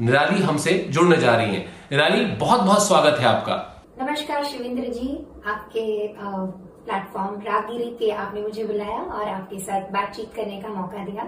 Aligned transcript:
निराली 0.00 0.42
हमसे 0.42 0.72
जुड़ने 0.90 1.16
जा 1.16 1.34
रही 1.36 1.54
हैं। 1.54 1.64
निराली 1.92 2.24
बहुत 2.36 2.60
बहुत 2.60 2.86
स्वागत 2.86 3.18
है 3.20 3.26
आपका। 3.26 3.54
नमस्कार 4.00 4.44
शिवेंद्र 4.44 4.92
जी 4.92 5.08
आपके 5.46 5.82
प्लेटफॉर्म 6.14 7.34
रागगिरी 7.40 7.90
पे 7.98 8.10
आपने 8.12 8.42
मुझे 8.42 8.64
बुलाया 8.64 9.00
और 9.16 9.28
आपके 9.28 9.58
साथ 9.58 9.90
बातचीत 9.92 10.32
करने 10.36 10.60
का 10.60 10.68
मौका 10.68 11.04
दिया। 11.04 11.24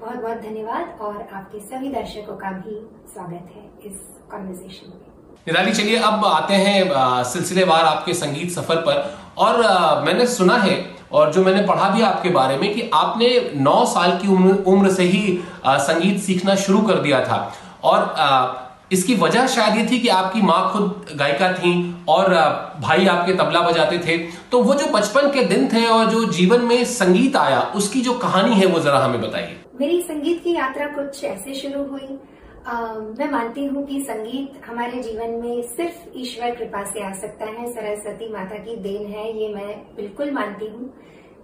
बहुत 0.00 0.22
बहुत 0.22 0.40
धन्यवाद 0.42 0.98
और 1.00 1.28
आपके 1.32 1.60
सभी 1.60 1.88
दर्शकों 1.88 2.36
का 2.36 2.50
भी 2.52 2.78
स्वागत 3.12 3.52
है 3.56 3.64
इस 3.84 4.00
कॉन्वर्जेशन 4.30 4.88
में। 4.90 5.12
निराली 5.46 5.72
चलिए 5.72 5.98
अब 6.04 6.24
आते 6.24 6.54
हैं 6.54 7.22
सिलसिलेवार 7.24 7.84
आपके 7.84 8.14
संगीत 8.14 8.50
सफ़र 8.50 8.76
पर। 8.88 9.04
और 9.38 9.62
आ, 9.62 10.00
मैंने 10.00 10.26
सुना 10.28 10.56
है 10.56 10.84
और 11.12 11.32
जो 11.32 11.44
मैंने 11.44 11.66
पढ़ा 11.66 11.90
भी 11.90 12.02
आपके 12.02 12.30
बारे 12.30 12.56
में 12.56 12.72
कि 12.74 12.90
आपने 12.94 13.28
9 13.56 13.84
साल 13.86 14.18
की 14.18 14.28
उम्र, 14.28 14.56
उम्र 14.64 14.90
से 14.90 15.02
ही 15.04 15.38
आ, 15.64 15.76
संगीत 15.78 16.20
सीखना 16.22 16.54
शुरू 16.64 16.80
कर 16.82 17.00
दिया 17.00 17.24
था। 17.24 17.40
और 17.84 18.14
आ, 18.18 18.62
इसकी 18.92 19.14
वजह 19.14 19.46
शायद 19.46 19.76
ये 19.76 19.86
थी 19.86 19.98
कि 20.00 20.08
आपकी 20.08 20.42
माँ 20.42 20.72
खुद 20.72 21.16
गायिका 21.18 21.52
थी 21.52 21.72
और 22.08 22.34
भाई 22.80 23.06
आपके 23.06 23.32
तबला 23.34 23.60
बजाते 23.60 23.98
थे। 23.98 24.16
तो 24.52 24.62
वो 24.62 24.74
जो 24.74 24.86
बचपन 24.92 25.30
के 25.30 25.42
दिन 25.44 25.66
थे 25.68 25.84
और 25.86 26.10
जो 26.10 26.24
जीवन 26.32 26.62
में 26.64 26.84
संगीत 26.84 27.36
आया 27.36 27.60
उसकी 27.76 28.00
जो 28.00 28.12
कहानी 28.18 28.54
है 28.54 28.66
वो 28.66 28.80
जरा 28.80 28.98
हमें 28.98 29.20
बताइए। 29.20 29.56
मेरी 29.80 30.00
संगीत 30.02 30.42
की 30.44 30.54
यात्रा 30.54 30.86
कुछ 30.94 31.24
ऐसे 31.24 31.54
शुरू 31.54 31.82
हुई। 31.90 32.18
आ, 32.66 32.74
मैं 33.18 33.30
मानती 33.30 33.64
हूँ 33.64 33.84
कि 33.86 34.00
संगीत 34.02 34.60
हमारे 34.66 35.02
जीवन 35.02 35.30
में 35.42 35.62
सिर्फ़ 35.74 36.18
ईश्वर 36.18 36.54
कृपा 36.54 36.84
से 36.84 37.02
आ 37.02 37.12
सकता 37.14 37.44
है 37.46 37.66
सरस्वती 37.72 38.32
माता 38.32 38.56
की 38.58 38.76
देन 38.82 39.06
है 39.12 39.26
ये 39.40 39.48
मैं 39.54 39.76
बिल्कुल 39.96 40.30
मानती 40.30 40.66
हूँ। 40.66 40.92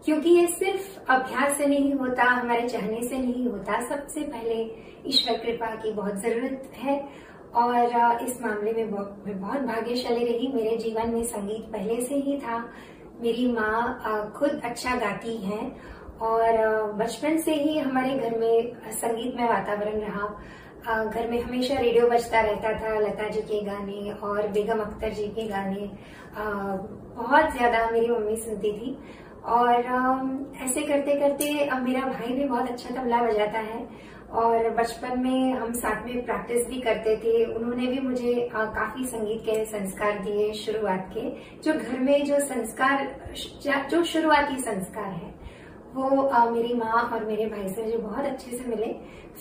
क्योंकि 0.05 0.31
ये 0.31 0.47
सिर्फ़ 0.49 1.11
अभ्यास 1.11 1.57
से 1.59 1.67
नहीं 1.67 1.93
होता, 1.95 2.25
हमारे 2.25 2.69
चाहने 2.69 3.03
से 3.03 3.19
नहीं 3.19 3.47
होता। 3.47 3.81
सबसे 3.89 4.21
पहले 4.23 4.63
ईश्वर 5.09 5.37
कृपा 5.39 5.75
की 5.77 5.93
बहुत 5.93 6.17
ज़रूरत 6.23 6.71
है 6.77 6.97
और 7.57 8.23
इस 8.25 8.41
मामले 8.43 8.73
में 8.73 8.85
मैं 8.85 9.41
बहुत 9.41 9.61
भाग्यशाली 9.63 10.25
रही। 10.25 10.49
मेरे 10.55 10.77
जीवन 10.79 11.15
में 11.15 11.23
संगीत 11.27 11.73
पहले 11.73 12.01
से 12.03 12.15
ही 12.17 12.37
था। 12.41 12.59
मेरी 13.21 13.47
माँ 13.53 14.33
खुद 14.37 14.61
अच्छा 14.65 14.95
गाती 14.97 15.37
है 15.39 15.61
और 16.23 16.93
बचपन 16.99 17.37
से 17.43 17.55
ही 17.55 17.79
हमारे 17.79 18.15
घर 18.15 18.39
में 18.39 18.91
संगीत 18.93 19.37
में 19.37 19.49
वातावरण 19.49 20.01
रहा। 20.01 21.05
घर 21.05 21.29
में 21.31 21.41
हमेशा 21.43 21.75
रेडियो 21.75 22.07
बजता 22.09 22.41
रहता 22.41 22.73
था, 22.79 22.99
लता 23.01 23.29
जी 23.29 23.41
के 23.43 23.61
गाने 23.65 24.13
और 24.23 24.49
बेगम 24.49 24.81
अख्तर 24.81 25.13
जी 25.15 25.27
के 25.29 25.47
गाने। 25.49 25.91
बहुत 27.17 27.53
ज़्यादा 27.53 27.89
मेरी 27.91 28.09
मम्मी 28.09 28.37
सुनती 28.37 28.73
थी। 28.73 28.97
और 29.45 30.55
ऐसे 30.63 30.83
करते 30.83 31.15
करते 31.21 31.59
अब 31.59 31.83
मेरा 31.83 32.01
भाई 32.03 32.33
भी 32.33 32.45
बहुत 32.45 32.69
अच्छा 32.69 32.95
तबला 32.95 33.23
बजाता 33.23 33.59
है। 33.59 34.13
और 34.33 34.69
बचपन 34.71 35.19
में 35.21 35.53
हम 35.53 35.73
साथ 35.73 36.05
में 36.07 36.25
प्रैक्टिस 36.25 36.67
भी 36.69 36.81
करते 36.81 37.17
थे। 37.17 37.45
उन्होंने 37.45 37.87
भी 37.87 37.99
मुझे 38.01 38.35
काफ़ी 38.53 39.05
संगीत 39.07 39.41
के 39.41 39.65
संस्कार 39.65 40.19
दिए 40.19 40.53
शुरुआत 40.55 41.11
के। 41.17 41.29
जो 41.63 41.73
घर 41.73 41.99
में 42.01 42.25
जो 42.25 42.39
संस्कार 42.41 43.85
जो 43.91 44.03
शुरुआती 44.05 44.57
संस्कार 44.59 45.05
है 45.05 45.31
वो 45.95 46.23
आ, 46.23 46.45
मेरी 46.51 46.75
माँ 46.75 47.03
और 47.03 47.25
मेरे 47.25 47.47
भाई 47.47 47.69
से 47.69 47.83
मुझे 47.83 47.97
बहुत 47.97 48.25
अच्छे 48.25 48.51
से 48.51 48.69
मिले। 48.69 48.93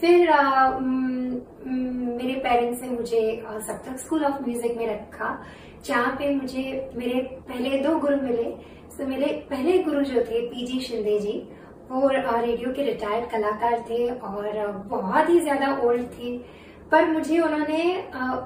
फिर 0.01 0.29
आ, 0.29 0.69
म, 0.69 1.41
म, 1.67 1.71
मेरे 2.17 2.33
पेरेंट्स 2.39 2.81
ने 2.81 2.89
मुझे 2.89 3.21
सप्तक 3.45 3.97
स्कूल 3.97 4.25
ऑफ़ 4.25 4.41
म्यूज़िक 4.43 4.77
में 4.77 4.87
रखा 4.87 5.45
जहाँ 5.85 6.11
पे 6.19 6.33
मुझे 6.35 6.91
मेरे 6.95 7.21
पहले 7.47 7.77
दो 7.77 7.97
गुरु 7.99 8.17
मिले। 8.17 8.53
तो 9.01 9.05
मेरे 9.07 9.27
पहले 9.49 9.77
गुरु 9.83 10.01
जो 10.03 10.21
थे, 10.21 10.39
पीजी 10.47 10.79
शिंदे 10.81 11.17
जी, 11.19 11.31
वो 11.91 12.07
रेडियो 12.07 12.73
के 12.73 12.83
रिटायर्ड 12.83 13.29
कलाकार 13.29 13.79
थे 13.89 14.09
और 14.09 14.67
बहुत 14.89 15.29
ही 15.29 15.39
ज़्यादा 15.39 15.69
ओल्ड 15.83 16.03
थे। 16.09 16.37
पर 16.91 17.05
मुझे 17.07 17.39
उन्होंने 17.39 17.81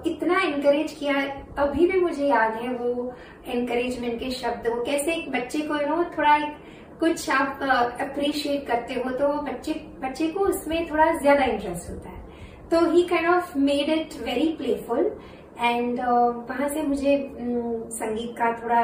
इतना 0.08 0.40
इनकरेज 0.42 0.92
किया, 1.00 1.16
अभी 1.58 1.88
भी 1.88 2.00
मुझे 2.02 2.28
याद 2.28 2.54
है 2.54 2.70
वो 2.74 3.14
एनकरेजमेंट 3.48 4.20
के 4.20 4.32
शब्द। 4.32 4.68
वो 4.68 4.82
कैसे 4.84 5.14
एक 5.14 5.32
बच्चे 5.32 5.62
को 5.62 5.80
नो 5.88 6.04
थोड़ा 6.18 6.36
एक 6.38 6.56
कुछ 7.00 7.30
आप 7.32 7.60
अप्रिशिएट 8.02 8.66
करते 8.68 8.94
हो 8.96 9.12
तो 9.12 9.34
बच्चे 9.44 9.74
बच्चे 10.02 10.28
को 10.28 10.46
उसमें 10.48 10.90
थोड़ा 10.92 11.12
ज़्यादा 11.14 11.46
इंटरेस्ट 11.46 11.90
होता 11.90 12.10
है। 12.10 12.70
तो 12.72 12.90
he 12.92 13.04
kind 13.08 13.28
of 13.30 13.58
made 13.60 13.90
it 13.92 14.22
very 14.24 14.48
playful 14.58 15.12
and 15.60 16.00
वहाँ 16.00 16.68
से 16.70 16.82
मुझे 16.84 17.18
संगीत 17.92 18.36
का 18.38 18.52
थोड़ा 18.64 18.82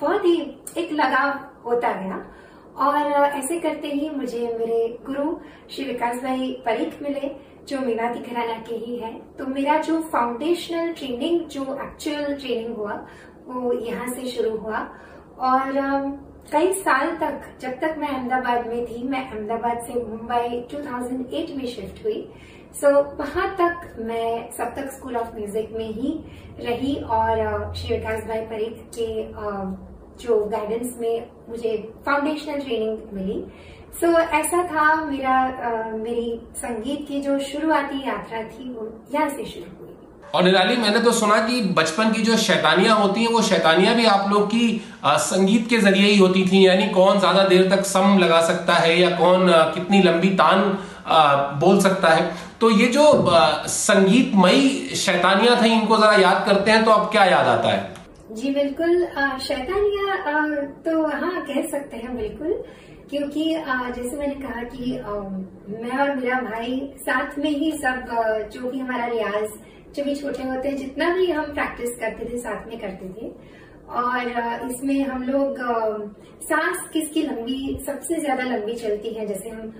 बहुत 0.00 0.24
ही 0.24 0.36
एक 0.78 0.92
लगाव 0.92 1.38
होता 1.64 1.92
गया। 1.92 2.24
और 2.78 3.12
ऐसे 3.12 3.58
करते 3.60 3.88
ही 3.88 4.10
मुझे 4.10 4.40
मेरे 4.58 4.98
गुरु 5.06 5.34
श्री 5.70 5.84
विकास 5.84 6.22
भाई 6.22 6.50
परीख 6.66 7.00
मिले 7.02 7.30
जो 7.68 7.80
मेवाती 7.80 8.20
घराना 8.20 8.58
के 8.68 8.74
ही 8.74 8.96
है। 8.96 9.12
तो 9.38 9.46
मेरा 9.46 9.76
जो 9.82 10.00
फाउंडेशनल 10.12 10.92
ट्रेनिंग 10.92 11.40
जो 11.48 11.62
एक्चुअल 11.82 12.34
ट्रेनिंग 12.34 12.76
हुआ 12.76 12.94
वो 13.46 13.72
यहाँ 13.72 14.08
से 14.14 14.28
शुरू 14.28 14.56
हुआ। 14.58 14.78
और 15.40 15.72
कई 16.52 16.72
साल 16.74 17.10
तक 17.16 17.42
जब 17.60 17.72
तक 17.80 17.94
मैं 17.98 18.08
अहमदाबाद 18.08 18.66
में 18.66 18.86
थी 18.86 19.02
मैं 19.08 19.26
अहमदाबाद 19.26 19.82
से 19.86 19.94
मुंबई 19.94 20.60
2008 20.72 21.56
में 21.56 21.66
शिफ्ट 21.66 22.04
हुई। 22.04 22.28
सो 22.80 22.88
so, 22.88 23.18
वहाँ 23.18 23.48
तक 23.56 23.96
मैं 23.98 24.50
सब 24.52 24.74
तक 24.76 24.90
स्कूल 24.92 25.16
ऑफ़ 25.16 25.34
म्यूज़िक 25.34 25.70
में 25.72 25.90
ही 25.92 26.18
रही 26.60 26.94
और 27.10 27.74
श्री 27.74 27.96
विकास 27.96 28.24
भाई 28.24 28.40
परीख 28.46 28.82
के 28.98 29.06
जो 30.20 30.44
गाइडेंस 30.52 30.96
में 31.00 31.26
मुझे 31.48 31.76
फाउंडेशनल 32.06 32.60
ट्रेनिंग 32.60 32.98
मिली। 33.14 33.44
सो 34.00 34.06
so, 34.06 34.18
ऐसा 34.18 34.62
था 34.64 34.94
मेरा 35.04 35.36
मेरी 35.94 36.40
संगीत 36.56 37.06
की 37.08 37.20
जो 37.20 37.38
शुरुआती 37.42 38.06
यात्रा 38.08 38.42
थी 38.44 38.70
वो 38.70 38.88
यहाँ 39.14 39.28
से 39.28 39.44
शुरू 39.44 39.70
हुई। 39.80 39.94
और 40.34 40.42
निराली 40.44 40.76
मैंने 40.76 41.00
तो 41.00 41.12
सुना 41.12 41.38
कि 41.46 41.60
बचपन 41.76 42.10
की 42.12 42.22
जो 42.22 42.36
शैतानियाँ 42.38 42.96
होती 42.96 43.22
हैं 43.22 43.32
वो 43.32 43.42
शैतानियाँ 43.42 43.94
भी 43.94 44.04
आप 44.06 44.28
लोग 44.30 44.46
की 44.46 44.82
आ, 45.04 45.16
संगीत 45.16 45.68
के 45.68 45.78
ज़रिए 45.78 46.06
ही 46.06 46.18
होती 46.18 46.44
थी। 46.48 46.66
यानी 46.66 46.88
कौन 46.90 47.18
ज़्यादा 47.18 47.44
देर 47.48 47.70
तक 47.70 47.84
सम 47.86 48.18
लगा 48.18 48.40
सकता 48.46 48.74
है 48.74 48.98
या 49.00 49.10
कौन 49.18 49.50
आ, 49.50 49.62
कितनी 49.74 50.02
लंबी 50.02 50.30
तान 50.36 50.78
आ, 51.06 51.34
बोल 51.60 51.80
सकता 51.80 52.08
है? 52.08 52.30
तो 52.60 52.70
ये 52.70 52.86
जो 52.88 53.04
संगीतमयी 53.68 54.96
शैतानियाँ 54.96 55.62
थी 55.62 55.72
इनको 55.72 55.96
जरा 55.96 56.16
याद 56.20 56.44
करते 56.46 56.70
हैं 56.70 56.84
तो 56.84 56.90
अब 56.90 57.10
क्या 57.12 57.24
याद 57.26 57.46
आता 57.48 57.68
है? 57.68 57.96
जी, 58.28 58.50
बिल्कुल। 58.54 59.04
शैतानिया 59.40 60.16
तो 60.84 61.02
हाँ 61.08 61.40
कह 61.46 61.66
सकते 61.68 61.96
हैं 61.96 62.16
बिल्कुल, 62.16 62.52
क्योंकि 63.10 63.44
जैसे 63.96 64.16
मैंने 64.16 64.34
कहा 64.36 64.62
कि 64.64 64.90
मैं 65.74 65.98
और 65.98 66.14
मेरा 66.16 66.40
भाई 66.40 66.80
साथ 66.98 67.38
में 67.38 67.50
ही 67.50 67.70
सब 67.74 68.10
जो 68.52 68.70
भी 68.70 68.78
हमारा 68.78 69.06
रियाज 69.06 69.48
जब 69.94 70.04
भी 70.04 70.14
छोटे 70.16 70.42
होते, 70.42 70.72
जितना 70.72 71.14
भी 71.16 71.30
हम 71.30 71.52
प्रैक्टिस 71.54 71.96
करते 72.00 72.24
थे, 72.24 72.38
साथ 72.38 72.66
में 72.68 72.78
करते 72.80 73.08
थे। 73.10 73.30
और 73.98 74.68
इसमें 74.70 75.00
हम 75.02 75.22
लोग 75.24 75.58
सांस 76.42 76.88
किसकी 76.92 77.22
लंबी, 77.22 77.78
सबसे 77.86 78.16
ज़्यादा 78.16 78.44
लंबी 78.46 78.74
चलती 78.76 79.14
है, 79.14 79.26
जैसे 79.26 79.48
हम 79.48 79.72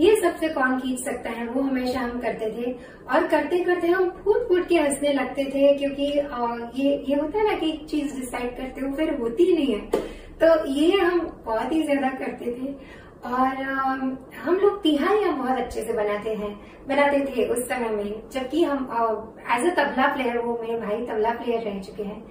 ये 0.00 0.14
सबसे 0.16 0.48
कौन 0.48 0.78
खींच 0.80 0.98
सकता 1.00 1.30
है? 1.30 1.46
वो 1.46 1.62
हमेशा 1.62 2.00
हम 2.00 2.20
करते 2.20 2.50
थे। 2.50 2.72
और 3.12 3.26
करते 3.28 3.58
करते 3.64 3.88
हम 3.88 4.08
फूट 4.24 4.48
फूट 4.48 4.68
के 4.68 4.76
हंसने 4.76 5.12
लगते 5.12 5.44
थे, 5.44 5.72
क्योंकि 5.78 6.04
ये 6.82 6.94
ये 7.08 7.14
होता 7.14 7.38
है 7.38 7.44
ना 7.46 7.54
कि 7.58 7.72
चीज़ 7.90 8.14
डिसाइड 8.16 8.56
करते 8.56 8.80
हो, 8.80 8.92
फिर 8.96 9.14
होती 9.20 9.44
ही 9.44 9.54
नहीं 9.54 9.74
है। 9.74 9.80
तो 10.40 10.66
ये 10.68 10.90
हम 10.98 11.20
बहुत 11.46 11.72
ही 11.72 11.82
ज़्यादा 11.82 12.10
करते 12.18 12.52
थे। 12.52 12.74
और 13.26 13.62
हम 14.36 14.56
लोग 14.56 14.82
तिहाइयाँ 14.82 15.32
बहुत 15.38 15.58
अच्छे 15.58 15.82
से 15.82 15.92
बनाते 15.92 16.34
हैं, 16.34 16.50
बनाते 16.88 17.20
थे 17.26 17.44
उस 17.44 17.68
समय 17.68 17.88
में, 17.88 18.12
जबकि 18.32 18.62
हम 18.64 18.88
एज 19.54 19.66
अ 19.66 19.74
तबला 19.74 20.06
प्लेयर 20.14 20.38
वो 20.38 20.58
मेरे 20.62 20.76
भाई 20.80 20.96
तबला 21.06 21.30
प्लेयर 21.34 21.62
रह 21.62 21.80
चुके 21.80 22.02
हैं। 22.02 22.22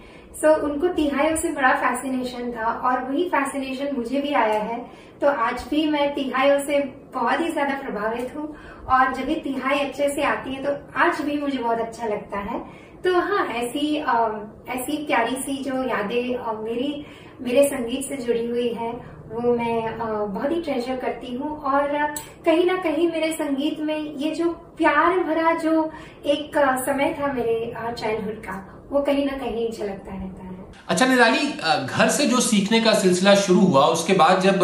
सो 0.41 0.47
so, 0.47 0.63
उनको 0.63 0.87
तिहाइयों 0.89 1.35
से 1.35 1.51
बड़ा 1.51 1.73
फैसिनेशन 1.75 2.51
था 2.51 2.65
और 2.65 3.03
वही 3.03 3.23
फैसिनेशन 3.29 3.95
मुझे 3.95 4.21
भी 4.21 4.33
आया 4.35 4.59
है। 4.61 4.77
तो 5.21 5.27
आज 5.27 5.63
भी 5.69 5.85
मैं 5.91 6.13
तिहाइयों 6.15 6.59
से 6.59 6.79
बहुत 7.13 7.39
ही 7.41 7.49
ज़्यादा 7.51 7.79
प्रभावित 7.81 8.35
हूँ 8.35 8.47
और 8.87 9.13
जब 9.13 9.25
भी 9.25 9.35
तिहाई 9.41 9.79
अच्छे 9.79 10.09
से 10.09 10.23
आती 10.23 10.53
है 10.53 10.63
तो 10.63 10.75
आज 10.99 11.21
भी 11.21 11.37
मुझे 11.41 11.57
बहुत 11.57 11.79
अच्छा 11.79 12.07
लगता 12.07 12.39
है। 12.41 12.59
तो 13.03 13.19
हाँ 13.21 13.45
ऐसी 13.47 13.97
आ, 13.99 14.29
ऐसी 14.69 15.05
प्यारी 15.05 15.35
सी 15.37 15.63
जो 15.63 15.83
यादें 15.83 16.63
मेरी 16.63 17.05
मेरे 17.41 17.67
संगीत 17.67 18.05
से 18.05 18.17
जुड़ी 18.17 18.45
हुई 18.47 18.69
है 18.73 18.91
वो 19.31 19.55
मैं 19.55 19.97
बहुत 19.97 20.51
ही 20.51 20.61
ट्रेजर 20.61 20.95
करती 20.97 21.35
हूँ। 21.35 21.57
और 21.63 21.97
कहीं 22.45 22.65
ना 22.65 22.77
कहीं 22.83 23.11
मेरे 23.11 23.31
संगीत 23.33 23.79
में 23.79 23.97
ये 23.97 24.31
जो 24.35 24.51
प्यार 24.77 25.19
भरा 25.23 25.53
जो 25.59 25.91
एक 26.27 26.57
समय 26.85 27.15
था 27.19 27.33
मेरे 27.33 27.73
चाइल्डहुड 27.75 28.43
का 28.43 28.63
वो 28.91 29.01
कहीं 29.01 29.25
ना 29.25 29.37
कहीं 29.37 29.69
झलकता 29.71 30.11
रहता 30.11 30.43
है। 30.43 30.55
अच्छा 30.87 31.05
निराली 31.05 31.47
घर 31.85 32.09
से 32.09 32.25
जो 32.25 32.39
सीखने 32.41 32.79
का 32.81 32.93
सिलसिला 32.99 33.35
शुरू 33.37 33.59
हुआ 33.61 33.85
उसके 33.89 34.13
बाद 34.13 34.41
जब 34.41 34.63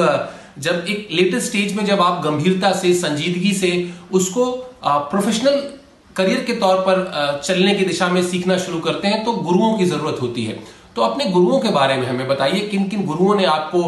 जब 0.60 0.86
एक 0.90 1.08
लेटेस्ट 1.12 1.48
स्टेज 1.48 1.76
में 1.76 1.86
जब 1.86 2.02
आप 2.02 2.22
गंभीरता 2.24 2.72
से 2.74 2.94
संजीदगी 2.94 3.54
से 3.54 3.72
उसको 4.14 4.46
प्रोफेशनल 4.86 5.60
करियर 6.16 6.44
के 6.44 6.54
तौर 6.56 6.80
पर 6.88 7.42
चलने 7.44 7.74
की 7.76 7.86
दिशा 7.86 8.08
में 8.08 8.22
सीखना 8.24 8.58
शुरू 8.58 8.80
करते 8.80 9.08
हैं 9.08 9.24
तो 9.26 9.34
गुरुओं 9.40 9.74
की 9.78 9.86
ज़रूरत 9.86 10.22
होती 10.22 10.46
है। 10.46 10.60
तो 10.96 11.02
अपने 11.02 11.26
गुरुओं 11.28 11.60
के 11.60 11.70
बारे 11.72 11.96
में 11.98 12.06
हमें 12.08 12.28
बताइए 12.28 12.60
किन 12.68 12.88
किन 12.90 13.06
गुरुओं 13.06 13.36
ने 13.36 13.46
आपको 13.48 13.80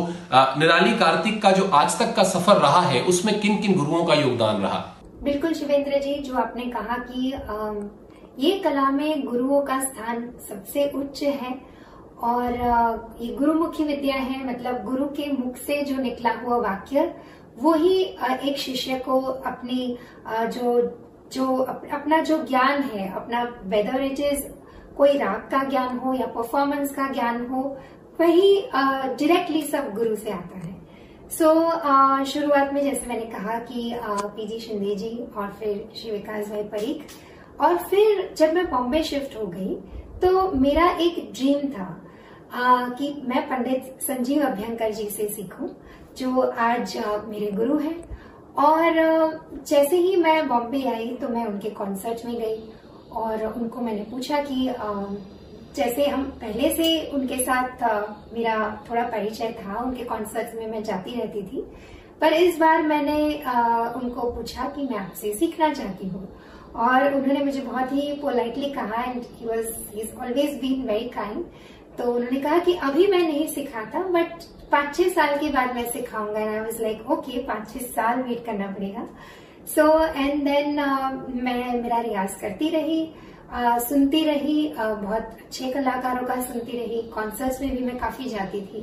निराली 0.59 0.91
कार्तिक 0.97 1.41
का 1.41 1.51
जो 1.51 1.69
आज 1.73 1.97
तक 1.99 2.15
का 2.15 2.23
सफ़र 2.25 2.57
रहा 2.57 2.81
है 2.81 3.01
उसमें 3.03 3.39
किन 3.39 3.57
किन 3.57 3.75
गुरुओं 3.75 4.03
का 4.05 4.13
योगदान 4.13 4.61
रहा? 4.61 4.79
बिल्कुल 5.23 5.53
शिवेंद्र 5.53 5.99
जी 5.99 6.15
जो 6.21 6.35
आपने 6.37 6.63
कहा 6.71 6.97
कि 7.01 7.31
ये 8.39 8.59
कला 8.59 8.89
में 8.91 9.25
गुरुओं 9.25 9.61
का 9.61 9.79
स्थान 9.79 10.29
सबसे 10.49 10.89
उच्च 10.89 11.23
है 11.23 11.61
और 12.23 12.53
ये 13.21 13.35
गुरुमुखी 13.35 13.83
विद्या 13.83 14.15
है 14.15 14.47
मतलब 14.47 14.83
गुरु 14.83 15.05
के 15.05 15.31
मुख 15.31 15.55
से 15.55 15.81
जो 15.81 15.95
निकला 15.95 16.31
हुआ 16.31 16.57
वाक्य 16.57 17.15
वो 17.57 17.73
ही 17.73 18.01
एक 18.43 18.57
शिष्य 18.57 18.99
को 18.99 19.19
अपनी 19.21 19.97
जो 20.27 20.81
जो 21.33 21.55
अपना 21.93 22.21
जो 22.21 22.43
ज्ञान 22.43 22.81
है 22.81 23.13
अपना 23.13 23.43
वेदर 23.63 24.01
इट 24.01 24.19
इज़ 24.19 24.43
कोई 24.97 25.17
राग 25.17 25.49
का 25.51 25.63
ज्ञान 25.63 25.97
हो 25.97 26.13
या 26.13 26.25
परफॉर्मेंस 26.25 26.91
का 26.91 27.11
ज्ञान 27.11 27.45
हो 27.45 27.77
वही 28.21 28.61
डायरेक्टली 28.75 29.61
सब 29.61 29.93
गुरु 29.93 30.15
से 30.15 30.29
आता 30.29 30.57
है। 30.57 30.75
सो 31.29 31.53
so, 31.53 32.23
शुरुआत 32.23 32.73
में 32.73 32.81
जैसे 32.81 33.07
मैंने 33.07 33.25
कहा 33.25 33.59
कि 33.59 33.91
पीजी 34.03 34.59
शिंदे 34.59 34.95
जी 34.95 35.25
और 35.37 35.47
फिर 35.59 35.89
श्री 35.95 36.11
विकास 36.11 36.49
भाई 36.49 36.63
परीख 36.63 37.05
और 37.61 37.77
फिर 37.89 38.33
जब 38.37 38.53
मैं 38.53 38.65
बॉम्बे 38.71 39.03
शिफ्ट 39.03 39.35
हो 39.37 39.45
गई 39.47 39.75
तो 40.21 40.51
मेरा 40.51 40.89
एक 41.01 41.19
ड्रीम 41.33 41.67
था 41.69 41.87
आ, 42.53 42.89
कि 42.89 43.13
मैं 43.27 43.41
पंडित 43.49 44.01
संजीव 44.01 44.43
अभ्यंकर 44.47 44.91
जी 44.91 45.09
से 45.09 45.27
सीखूं 45.29 45.67
जो 46.17 46.41
आज 46.41 46.97
आ, 46.97 47.17
मेरे 47.27 47.51
गुरु 47.51 47.77
हैं। 47.77 47.97
और 48.65 48.93
जैसे 49.67 49.97
ही 49.97 50.15
मैं 50.15 50.47
बॉम्बे 50.47 50.83
आई 50.89 51.07
तो 51.21 51.29
मैं 51.29 51.45
उनके 51.45 51.69
कॉन्सर्ट 51.69 52.25
में 52.25 52.35
गई 52.35 52.57
और 53.13 53.45
उनको 53.47 53.81
मैंने 53.81 54.03
पूछा 54.11 54.41
कि 54.41 54.67
आ, 54.67 54.93
जैसे 55.75 56.05
हम 56.07 56.23
पहले 56.41 56.69
से 56.75 56.85
उनके 57.13 57.37
साथ 57.43 57.83
मेरा 58.33 58.85
थोड़ा 58.89 59.03
परिचय 59.03 59.51
था 59.59 59.81
उनके 59.81 60.03
कॉन्सर्ट 60.03 60.55
में 60.55 60.67
मैं 60.71 60.83
जाती 60.83 61.19
रहती 61.19 61.41
थी 61.43 61.61
पर 62.21 62.33
इस 62.33 62.57
बार 62.59 62.81
मैंने 62.83 63.41
आ, 63.41 63.89
उनको 63.89 64.31
पूछा 64.31 64.69
कि 64.75 64.87
मैं 64.87 64.97
आपसे 64.97 65.33
सीखना 65.33 65.73
चाहती 65.73 66.07
हूँ। 66.07 66.27
और 66.75 67.13
उन्होंने 67.13 67.43
मुझे 67.45 67.61
बहुत 67.61 67.91
ही 67.93 68.11
पोलाइटली 68.21 68.69
कहा 68.73 69.03
and 69.03 69.21
he 69.31 69.45
was 69.47 69.65
he 69.93 70.01
is 70.01 70.15
always 70.15 70.59
been 70.61 70.83
very 70.87 71.09
kind 71.09 71.43
तो 71.97 72.11
उन्होंने 72.11 72.39
कहा 72.41 72.57
कि 72.59 72.73
अभी 72.83 73.07
मैं 73.07 73.19
नहीं 73.19 73.47
सिखाता 73.49 73.99
बट 74.09 74.43
पाँच 74.71 74.95
छह 74.95 75.09
साल 75.09 75.37
के 75.39 75.49
बाद 75.49 75.75
मैं 75.75 75.89
सिखाऊँगा। 75.91 76.39
And 76.39 76.53
I 76.53 76.61
was 76.61 76.81
like 76.81 77.11
okay 77.11 77.43
पाँच 77.47 77.69
छह 77.73 77.85
साल 77.91 78.21
वेट 78.23 78.45
करना 78.45 78.67
पड़ेगा। 78.71 79.07
सो 79.75 79.85
एंड 80.05 80.43
देन 80.43 80.79
मैं 81.43 81.81
मेरा 81.81 81.99
रियाज 81.99 82.33
करती 82.41 82.69
रही 82.69 82.99
uh, 83.55 83.79
सुनती 83.79 84.23
रही 84.23 84.67
uh, 84.69 84.95
बहुत 85.03 85.37
अच्छे 85.39 85.71
कलाकारों 85.71 86.27
का 86.27 86.39
सुनती 86.41 86.77
रही 86.77 87.01
कॉन्सर्ट्स 87.13 87.61
में 87.61 87.75
भी 87.77 87.83
मैं 87.83 87.97
काफ़ी 87.99 88.29
जाती 88.29 88.61
थी। 88.63 88.81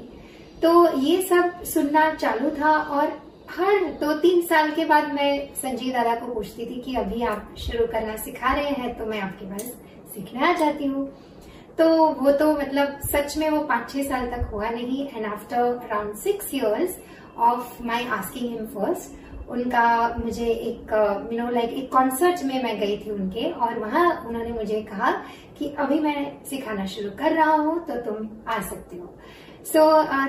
तो 0.62 0.98
ये 0.98 1.20
सब 1.22 1.62
सुनना 1.64 2.08
चालू 2.14 2.50
था 2.60 2.72
और 2.96 3.12
हर 3.50 3.84
दो 4.00 4.12
तीन 4.18 4.40
साल 4.46 4.70
के 4.70 4.84
बाद 4.84 5.12
मैं 5.14 5.54
संजीव 5.54 5.92
दादा 5.92 6.14
को 6.16 6.34
पूछती 6.34 6.66
थी 6.66 6.80
कि 6.82 6.94
अभी 6.96 7.22
आप 7.24 7.54
शुरू 7.58 7.86
करना 7.86 8.16
सिखा 8.16 8.54
रहे 8.54 8.70
हैं 8.72 8.96
तो 8.98 9.06
मैं 9.06 9.20
आपके 9.20 9.46
पास 9.46 9.62
सीखना 10.14 10.52
जाती 10.58 10.86
हूँ। 10.86 11.06
तो 11.78 11.88
वो 12.14 12.32
तो 12.32 12.52
मतलब 12.52 12.98
सच 13.12 13.36
में 13.38 13.48
वो 13.50 13.60
पाँच 13.66 13.90
छह 13.90 14.02
साल 14.02 14.26
तक 14.30 14.48
हुआ 14.52 14.70
नहीं। 14.70 15.06
And 15.08 15.26
after 15.26 15.58
around 15.58 16.14
six 16.18 16.54
years 16.54 16.96
of 17.38 17.82
my 17.84 18.06
asking 18.18 18.50
him 18.50 18.66
first 18.74 19.50
उनका 19.50 20.16
मुझे 20.18 20.46
एक 20.46 20.92
यू 21.32 21.38
नो 21.38 21.50
लाइक 21.50 21.70
एक 21.72 21.90
कॉन्सर्ट 21.92 22.42
में 22.44 22.62
मैं 22.62 22.78
गई 22.80 22.96
थी 22.98 23.10
उनके 23.10 23.50
और 23.50 23.78
वहाँ 23.78 24.08
उन्होंने 24.26 24.52
मुझे 24.52 24.80
कहा 24.82 25.10
कि 25.58 25.74
अभी 25.78 25.98
मैं 26.00 26.44
सिखाना 26.50 26.86
शुरू 26.86 27.10
कर 27.18 27.32
रहा 27.32 27.54
हूँ 27.54 27.78
तो 27.86 28.00
तुम 28.02 28.28
आ 28.48 28.60
सकते 28.60 28.96
हो। 28.96 29.14
So 29.66 29.82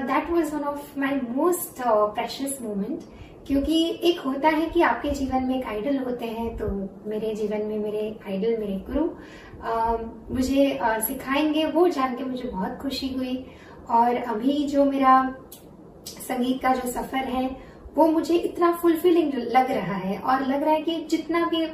that 0.07 0.29
was 0.31 0.55
one 0.55 0.63
of 0.63 0.99
my 0.99 1.19
most 1.29 1.81
precious 1.87 2.57
moment 2.61 2.99
क्योंकि 3.47 3.77
एक 4.03 4.19
होता 4.19 4.49
है 4.49 4.65
कि 4.65 4.81
आपके 4.81 5.09
जीवन 5.09 5.43
में 5.43 5.55
एक 5.57 5.65
आइडल 5.67 5.97
होते 5.97 6.25
हैं 6.25 6.55
तो 6.57 6.67
मेरे 7.09 7.33
जीवन 7.35 7.61
में 7.61 7.79
मेरे 7.79 8.03
आइडल 8.27 8.57
मेरे 8.57 8.75
गुरु 8.89 9.07
uh, 9.69 9.99
मुझे 10.31 10.79
uh, 10.83 10.99
सिखाएँगे 11.01 11.65
वो 11.65 11.87
जान 11.87 12.15
के 12.15 12.23
मुझे 12.23 12.49
बहुत 12.49 12.77
खुशी 12.81 13.07
हुई। 13.07 13.35
और 13.89 14.15
अभी 14.15 14.53
जो 14.67 14.85
मेरा 14.85 15.13
संगीत 16.07 16.61
का 16.61 16.73
जो 16.75 16.91
सफ़र 16.91 17.29
है 17.29 17.49
वो 17.95 18.07
मुझे 18.07 18.35
इतना 18.35 18.71
फुलफिलिंग 18.81 19.33
लग 19.33 19.71
रहा 19.71 19.95
है। 19.95 20.17
और 20.17 20.45
लग 20.47 20.63
रहा 20.63 20.73
है 20.73 20.81
कि 20.81 20.95
जितना 21.11 21.45
भी 21.45 21.65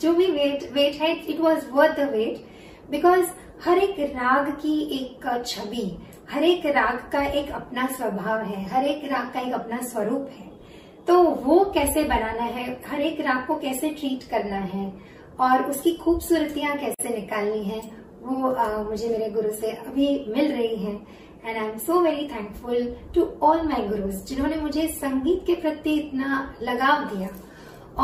जो 0.00 0.14
भी 0.14 0.26
वेट 0.26 0.70
वेट 0.72 1.00
है 1.02 1.12
it 1.14 1.40
was 1.40 1.70
worth 1.70 1.96
the 2.00 2.10
wait 2.10 2.44
because 2.90 3.26
हर 3.64 3.78
एक 3.78 4.00
राग 4.16 4.50
की 4.52 4.78
एक 4.96 5.42
छवि 5.46 5.86
हर 6.30 6.44
एक 6.44 6.66
राग 6.66 6.98
का 7.12 7.22
एक 7.38 7.50
अपना 7.52 7.86
स्वभाव 7.86 8.40
है 8.42 8.64
हर 8.68 8.84
एक 8.84 9.04
राग 9.12 9.32
का 9.32 9.40
एक 9.40 9.52
अपना 9.54 9.80
स्वरूप 9.82 10.28
है। 10.38 10.52
तो 11.06 11.22
वो 11.22 11.58
कैसे 11.74 12.04
बनाना 12.04 12.44
है 12.54 12.64
हर 12.86 13.00
एक 13.00 13.20
राग 13.20 13.46
को 13.46 13.54
कैसे 13.60 13.90
ट्रीट 13.90 14.22
करना 14.30 14.60
है 14.68 14.92
और 15.40 15.62
उसकी 15.70 15.92
खूबसूरतियाँ 15.94 16.76
कैसे 16.76 17.16
निकालनी 17.16 17.62
है 17.64 17.80
वो 18.22 18.50
आ, 18.50 18.82
मुझे 18.82 19.08
मेरे 19.08 19.28
गुरु 19.30 19.50
से 19.52 19.70
अभी 19.70 20.08
मिल 20.28 20.52
रही 20.52 20.76
है। 20.76 20.92
And 21.46 21.56
I 21.56 21.64
am 21.64 21.78
so 21.78 22.00
very 22.00 22.26
thankful 22.28 22.94
to 23.14 23.24
all 23.42 23.62
my 23.62 23.86
gurus 23.88 24.24
जिन्होंने 24.26 24.56
मुझे 24.56 24.86
संगीत 24.88 25.42
के 25.46 25.54
प्रति 25.60 25.94
इतना 25.98 26.54
लगाव 26.62 27.04
दिया। 27.14 27.28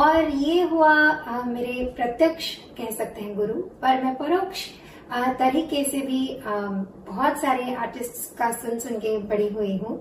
और 0.01 0.29
ये 0.29 0.63
हुआ 0.63 0.93
आ, 0.93 1.43
मेरे 1.43 1.85
प्रत्यक्ष 1.97 2.55
कह 2.79 2.91
सकते 2.91 3.21
हैं 3.21 3.35
गुरु 3.37 3.55
पर 3.83 4.05
मैं 4.05 4.15
परोक्ष 4.15 4.67
तरीके 5.11 5.83
से 5.85 6.01
भी 6.01 6.41
बहुत 6.45 7.39
सारे 7.39 7.75
आर्टिस्ट 7.75 8.37
का 8.39 8.51
सुन 8.53 8.79
सुन 8.79 8.99
के 8.99 9.17
बड़ी 9.29 9.49
हुई 9.49 9.77
हूँ। 9.77 9.97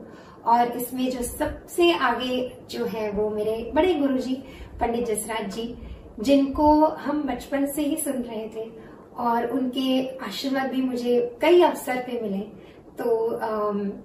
और 0.45 0.71
इसमें 0.71 1.09
जो 1.11 1.23
सबसे 1.23 1.91
आगे 1.93 2.37
जो 2.71 2.85
है 2.85 3.09
वो 3.11 3.29
मेरे 3.29 3.71
बड़े 3.75 3.93
गुरुजी, 3.93 4.35
पंडित 4.79 5.07
जसराज 5.07 5.53
जी, 5.55 5.75
जिनको 6.19 6.85
हम 6.97 7.23
बचपन 7.23 7.65
से 7.65 7.81
ही 7.81 7.97
सुन 7.97 8.21
रहे 8.21 8.47
थे 8.55 8.69
और 9.17 9.45
उनके 9.47 10.05
आशीर्वाद 10.25 10.71
भी 10.71 10.81
मुझे 10.81 11.19
कई 11.41 11.61
अवसर 11.61 11.97
पे 12.07 12.19
मिले। 12.21 12.39
तो 12.99 13.39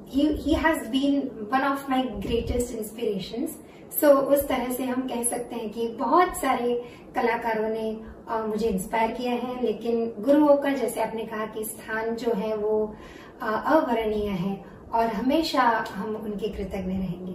he 0.09 0.55
has 0.55 0.89
been 0.89 1.21
one 1.53 1.67
of 1.69 1.91
my 1.91 2.03
greatest 2.27 2.75
inspirations 2.79 3.59
so 4.01 4.09
उस 4.09 4.47
तरह 4.49 4.73
से 4.73 4.85
हम 4.85 5.03
कह 5.09 5.23
सकते 5.23 5.57
हैं 5.57 5.71
कि 5.71 5.87
बहुत 5.99 6.37
सारे 6.37 6.75
कलाकारों 7.17 7.69
ने 7.69 7.97
मुझे 8.31 8.69
इंस्पायर 8.69 9.11
किया 9.11 9.33
है 9.33 9.63
लेकिन 9.65 10.13
गुरुओं 10.19 10.57
का 10.57 10.71
जैसे 10.71 11.03
आपने 11.03 11.25
कहा 11.25 11.47
कि 11.47 11.65
स्थान 11.65 12.15
जो 12.17 12.33
है 12.33 12.57
वो 12.57 12.95
अवर्णीय 13.43 14.29
है 14.29 14.65
और 14.93 15.07
हमेशा 15.07 15.85
हम 15.95 16.17
उनके 16.17 16.49
कृतज्ञ 16.49 16.93
रहेंगे। 16.93 17.35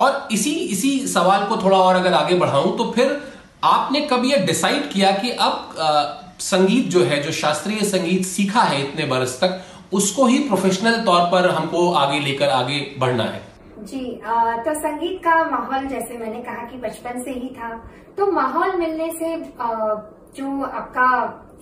और 0.00 0.28
इसी 0.32 0.50
इसी 0.50 1.06
सवाल 1.06 1.44
को 1.44 1.56
थोड़ा 1.56 1.78
और 1.78 1.96
अगर 1.96 2.12
आगे 2.12 2.34
बढ़ाऊं 2.34 2.76
तो 2.76 2.90
फिर 2.92 3.22
आपने 3.64 4.00
कब 4.00 4.24
ये 4.24 4.36
डिसाइड 4.36 4.90
किया 4.90 5.10
कि 5.12 5.30
अब 5.30 5.74
आ, 5.78 6.02
संगीत 6.38 6.86
जो 6.86 7.04
है 7.04 7.22
जो 7.22 7.32
शास्त्रीय 7.32 7.80
संगीत 7.80 8.24
सीखा 8.26 8.62
है 8.62 8.88
इतने 8.88 9.06
बरस 9.06 9.38
तक 9.44 9.62
उसको 9.92 10.26
ही 10.26 10.38
प्रोफेशनल 10.38 11.00
तौर 11.04 11.20
पर 11.20 11.50
हमको 11.50 11.92
आगे 11.92 12.18
लेकर 12.20 12.48
आगे 12.48 12.94
बढ़ना 12.98 13.24
है? 13.24 13.40
जी 13.78 14.20
आ, 14.20 14.56
तो 14.56 14.74
संगीत 14.74 15.20
का 15.24 15.44
माहौल 15.44 15.86
जैसे 15.86 16.18
मैंने 16.18 16.38
कहा 16.38 16.66
कि 16.66 16.76
बचपन 16.76 17.22
से 17.22 17.30
ही 17.30 17.48
था 17.48 17.90
तो 18.16 18.32
माहौल 18.32 18.76
मिलने 18.76 19.10
से 19.10 19.34
आ, 19.60 19.94
जो 20.36 20.62
आपका 20.64 21.08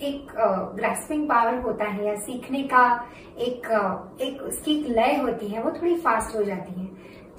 एक 0.02 0.32
ग्रेस्पिंग 0.76 1.28
पावर 1.28 1.58
होता 1.62 1.84
है 1.84 2.06
या 2.06 2.14
सीखने 2.20 2.62
का 2.72 2.84
एक 3.38 3.66
एक 4.20 4.42
उसकी 4.42 4.74
लय 4.88 5.16
होती 5.16 5.48
है, 5.48 5.62
वो 5.62 5.70
थोड़ी 5.72 5.94
फास्ट 5.96 6.36
हो 6.36 6.42
जाती 6.44 6.80
है। 6.80 6.86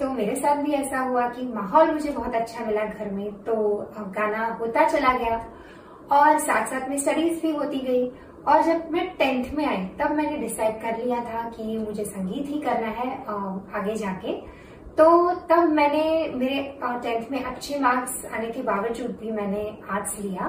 तो 0.00 0.10
मेरे 0.10 0.34
साथ 0.36 0.62
भी 0.62 0.72
ऐसा 0.72 1.00
हुआ 1.00 1.28
कि 1.28 1.46
माहौल 1.46 1.92
मुझे 1.92 2.10
बहुत 2.10 2.34
अच्छा 2.34 2.64
मिला 2.64 2.84
घर 2.84 3.10
में 3.10 3.32
तो 3.44 3.54
गाना 4.16 4.46
होता 4.60 4.88
चला 4.88 5.12
गया 5.18 5.36
और 6.12 6.38
साथ 6.38 6.66
साथ 6.66 6.88
में 6.88 6.98
स्टडीज़ 6.98 7.40
भी 7.42 7.50
होती 7.52 7.80
गई। 7.80 8.10
और 8.48 8.62
जब 8.62 8.90
मैं 8.92 9.06
टेंथ 9.18 9.54
में 9.54 9.64
आई, 9.66 9.84
तब 9.98 10.12
मैंने 10.12 10.36
डिसाइड 10.36 10.80
कर 10.82 10.98
लिया 10.98 11.18
था 11.22 11.48
कि 11.50 11.78
मुझे 11.78 12.04
संगीत 12.04 12.48
ही 12.48 12.60
करना 12.60 12.88
है 12.98 13.08
आगे 13.74 13.94
जाके। 13.94 14.34
तो 14.98 15.06
तब 15.48 15.68
मैंने 15.70 16.02
मेरे 16.34 16.60
टेंथ 17.02 17.30
में 17.30 17.42
अच्छे 17.42 17.78
मार्क्स 17.78 18.24
आने 18.26 18.50
के 18.50 18.62
बावजूद 18.62 19.16
भी 19.20 19.30
मैंने 19.30 19.64
आर्ट्स 19.90 20.18
लिया 20.20 20.46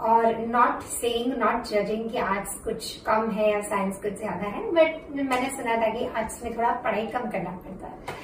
और 0.00 0.36
नॉट 0.48 0.82
सेइंग 0.82 1.32
नॉट 1.38 1.64
जजिंग 1.66 2.08
कि 2.10 2.18
आर्ट्स 2.18 2.54
कुछ 2.64 2.94
कम 3.06 3.30
है 3.30 3.50
या 3.50 3.60
साइंस 3.68 4.00
कुछ 4.02 4.12
ज़्यादा 4.18 4.48
है 4.48 4.70
बट 4.72 5.10
मैंने 5.14 5.48
सुना 5.56 5.76
था 5.76 5.92
कि 5.94 6.06
आर्ट्स 6.06 6.42
में 6.44 6.56
थोड़ा 6.56 6.70
पढ़ाई 6.84 7.06
कम 7.06 7.30
करना 7.30 7.50
पड़ता 7.64 7.86
है। 7.86 8.16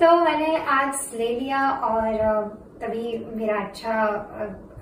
तो 0.00 0.16
मैंने 0.24 0.56
आर्ट्स 0.70 1.12
ले 1.14 1.28
लिया 1.40 1.68
और 1.70 2.16
तभी 2.80 3.18
मेरा 3.36 3.60
अच्छा 3.60 4.02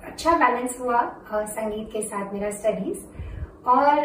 अच्छा 0.07 0.37
बैलेंस 0.37 0.79
हुआ 0.79 1.01
संगीत 1.33 1.89
के 1.93 2.01
साथ 2.01 2.33
मेरा 2.33 2.51
स्टडीज़ 2.51 3.05
और 3.69 3.95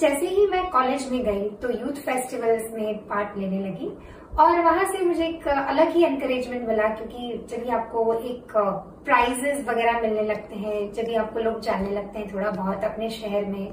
जैसे 0.00 0.26
ही 0.26 0.46
मैं 0.46 0.64
कॉलेज 0.70 1.10
में 1.12 1.22
गई 1.24 1.48
तो 1.62 1.70
यूथ 1.70 2.02
फेस्टिवल्स 2.04 2.72
में 2.74 2.98
पार्ट 3.06 3.36
लेने 3.38 3.58
लगी। 3.60 3.88
और 4.40 4.60
वहाँ 4.64 4.84
से 4.92 5.04
मुझे 5.04 5.26
एक 5.26 5.46
अलग 5.48 5.88
ही 5.94 6.04
एनकरेजमेंट 6.04 6.66
मिला 6.68 6.88
क्योंकि 6.88 7.46
जब 7.50 7.70
आपको 7.74 8.12
एक 8.14 8.52
प्राइजेस 8.56 9.64
वगैरह 9.68 10.00
मिलने 10.00 10.22
लगते 10.22 10.56
हैं, 10.56 10.92
जब 10.92 11.14
आपको 11.20 11.40
लोग 11.40 11.60
जानने 11.60 11.90
लगते 11.90 12.18
हैं 12.18 12.32
थोड़ा 12.34 12.50
बहुत 12.50 12.84
अपने 12.84 13.10
शहर 13.10 13.44
में, 13.46 13.72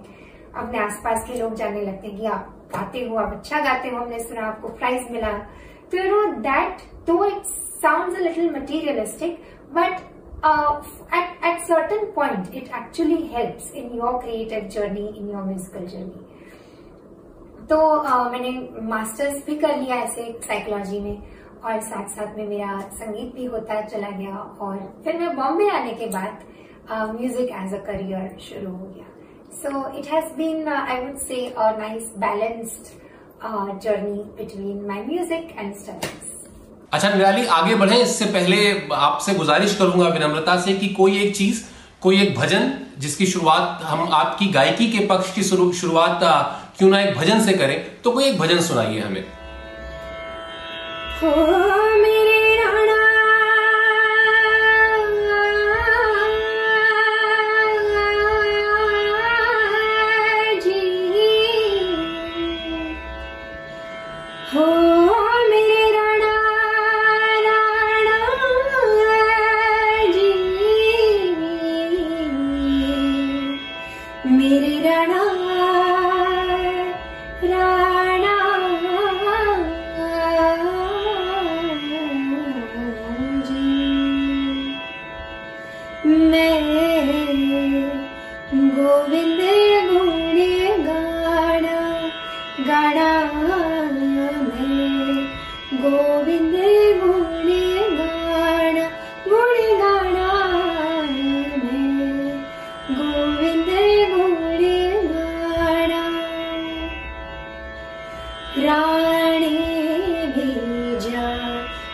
अपने 0.55 0.79
आसपास 0.79 1.27
के 1.27 1.39
लोग 1.39 1.55
जानने 1.55 1.81
लगते 1.81 2.07
हैं 2.07 2.17
कि 2.19 2.25
आप 2.25 2.53
गाते 2.75 3.05
हो, 3.05 3.15
आप 3.17 3.33
अच्छा 3.33 3.59
गाते 3.63 3.89
हो, 3.89 3.97
हमने 3.97 4.19
सुना 4.19 4.47
आपको 4.47 4.67
प्राइज 4.67 5.11
मिला। 5.11 5.31
तो 5.91 5.97
you 5.97 6.11
know 6.11 6.25
that 6.41 6.81
though 7.07 7.23
it 7.25 7.43
sound 7.81 8.17
a 8.17 8.19
little 8.19 8.55
materialistic 8.55 9.41
but 9.73 10.07
at 11.15 11.37
certain 11.69 12.05
point, 12.13 12.53
it 12.59 12.69
actually 12.71 13.27
helps 13.27 13.65
in 13.71 13.93
your 13.93 14.11
creative 14.21 14.69
journey, 14.75 15.07
in 15.19 15.29
your 15.29 15.41
musical 15.45 15.85
journey. 15.85 16.28
तो 17.69 17.75
uh, 17.77 18.31
मैंने 18.31 18.51
मास्टर्स 18.89 19.45
भी 19.45 19.55
कर 19.55 19.75
लिया 19.77 19.95
ऐसे 19.95 20.23
साइकोलॉजी 20.45 20.99
में 20.99 21.17
और 21.65 21.79
साथ 21.81 22.07
साथ 22.09 22.37
में 22.37 22.47
मेरा 22.47 22.79
संगीत 22.93 23.33
भी 23.35 23.45
होता 23.45 23.81
चला 23.81 24.09
गया 24.09 24.35
और 24.61 24.77
फिर 25.03 25.19
मैं 25.19 25.35
बॉम्बे 25.35 25.69
आने 25.69 25.93
के 25.93 26.05
बाद 26.15 26.41
म्यूज़िक 27.11 27.49
एज 27.59 27.73
अ 27.73 27.83
करियर 27.85 28.37
शुरू 28.41 28.71
हो 28.71 28.85
गया। 28.85 29.05
So 29.61 29.99
it 29.99 30.11
has 30.13 30.33
been 30.37 30.67
I 30.67 30.99
would 31.01 31.17
say 31.27 31.45
a 31.47 31.69
nice 31.77 32.11
balanced 32.17 32.91
journey 33.83 34.17
between 34.37 34.85
my 34.87 35.03
music 35.05 35.55
and 35.59 35.75
studies 35.75 36.37
अच्छा 36.93 37.09
निराली 37.09 37.45
आगे 37.55 37.75
बढ़े 37.75 38.01
इससे 38.01 38.25
पहले 38.33 38.57
आपसे 38.95 39.33
गुजारिश 39.33 39.75
करूँगा 39.75 40.07
विनम्रता 40.09 40.59
से 40.61 40.73
कि 40.73 40.87
कोई 40.95 41.21
एक 41.23 41.35
चीज़ 41.35 41.63
कोई 42.01 42.21
एक 42.21 42.37
भजन 42.37 42.71
जिसकी 42.97 43.25
शुरुआत 43.25 43.81
हम 43.83 44.07
आपकी 44.13 44.45
गायकी 44.51 44.91
के 44.91 45.05
पक्ष 45.05 45.33
की 45.35 45.43
शुरुआत 45.43 46.23
क्यों 46.79 46.89
ना 46.89 47.01
एक 47.01 47.15
भजन 47.15 47.41
से 47.41 47.53
करें? 47.53 48.01
तो 48.03 48.11
कोई 48.11 48.23
एक 48.23 48.37
भजन 48.39 48.61
सुनाइए 48.61 48.99
हमें। 48.99 49.23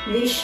विष 0.07 0.41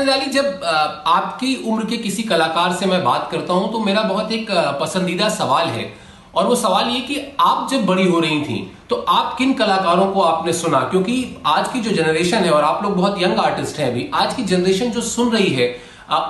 निराली 0.00 0.26
जब 0.32 0.60
आपकी 0.64 1.54
उम्र 1.64 1.84
के 1.86 1.96
किसी 1.98 2.22
कलाकार 2.24 2.72
से 2.72 2.86
मैं 2.86 3.02
बात 3.04 3.28
करता 3.32 3.54
हूँ 3.54 3.72
तो 3.72 3.78
मेरा 3.80 4.02
बहुत 4.04 4.32
एक 4.32 4.50
पसंदीदा 4.80 5.28
सवाल 5.30 5.68
है। 5.68 5.92
और 6.34 6.46
वो 6.46 6.54
सवाल 6.56 6.88
ये 6.88 7.00
कि 7.00 7.20
आप 7.40 7.68
जब 7.70 7.86
बड़ी 7.86 8.06
हो 8.08 8.18
रही 8.20 8.40
थी 8.42 8.58
तो 8.90 8.96
आप 9.08 9.36
किन 9.38 9.52
कलाकारों 9.54 10.06
को 10.06 10.20
आपने 10.22 10.52
सुना? 10.52 10.80
क्योंकि 10.80 11.14
आज 11.46 11.68
की 11.72 11.80
जो 11.80 11.90
जनरेशन 11.92 12.36
है, 12.38 12.50
और 12.50 12.64
आप 12.64 12.82
लोग 12.84 12.96
बहुत 12.96 13.22
यंग 13.22 13.38
आर्टिस्ट 13.38 13.78
हैं 13.78 13.90
अभी, 13.90 14.08
आज 14.14 14.34
की 14.34 14.42
जनरेशन 14.44 14.90
जो 14.90 15.00
सुन 15.02 15.32
रही 15.32 15.54
है 15.54 15.74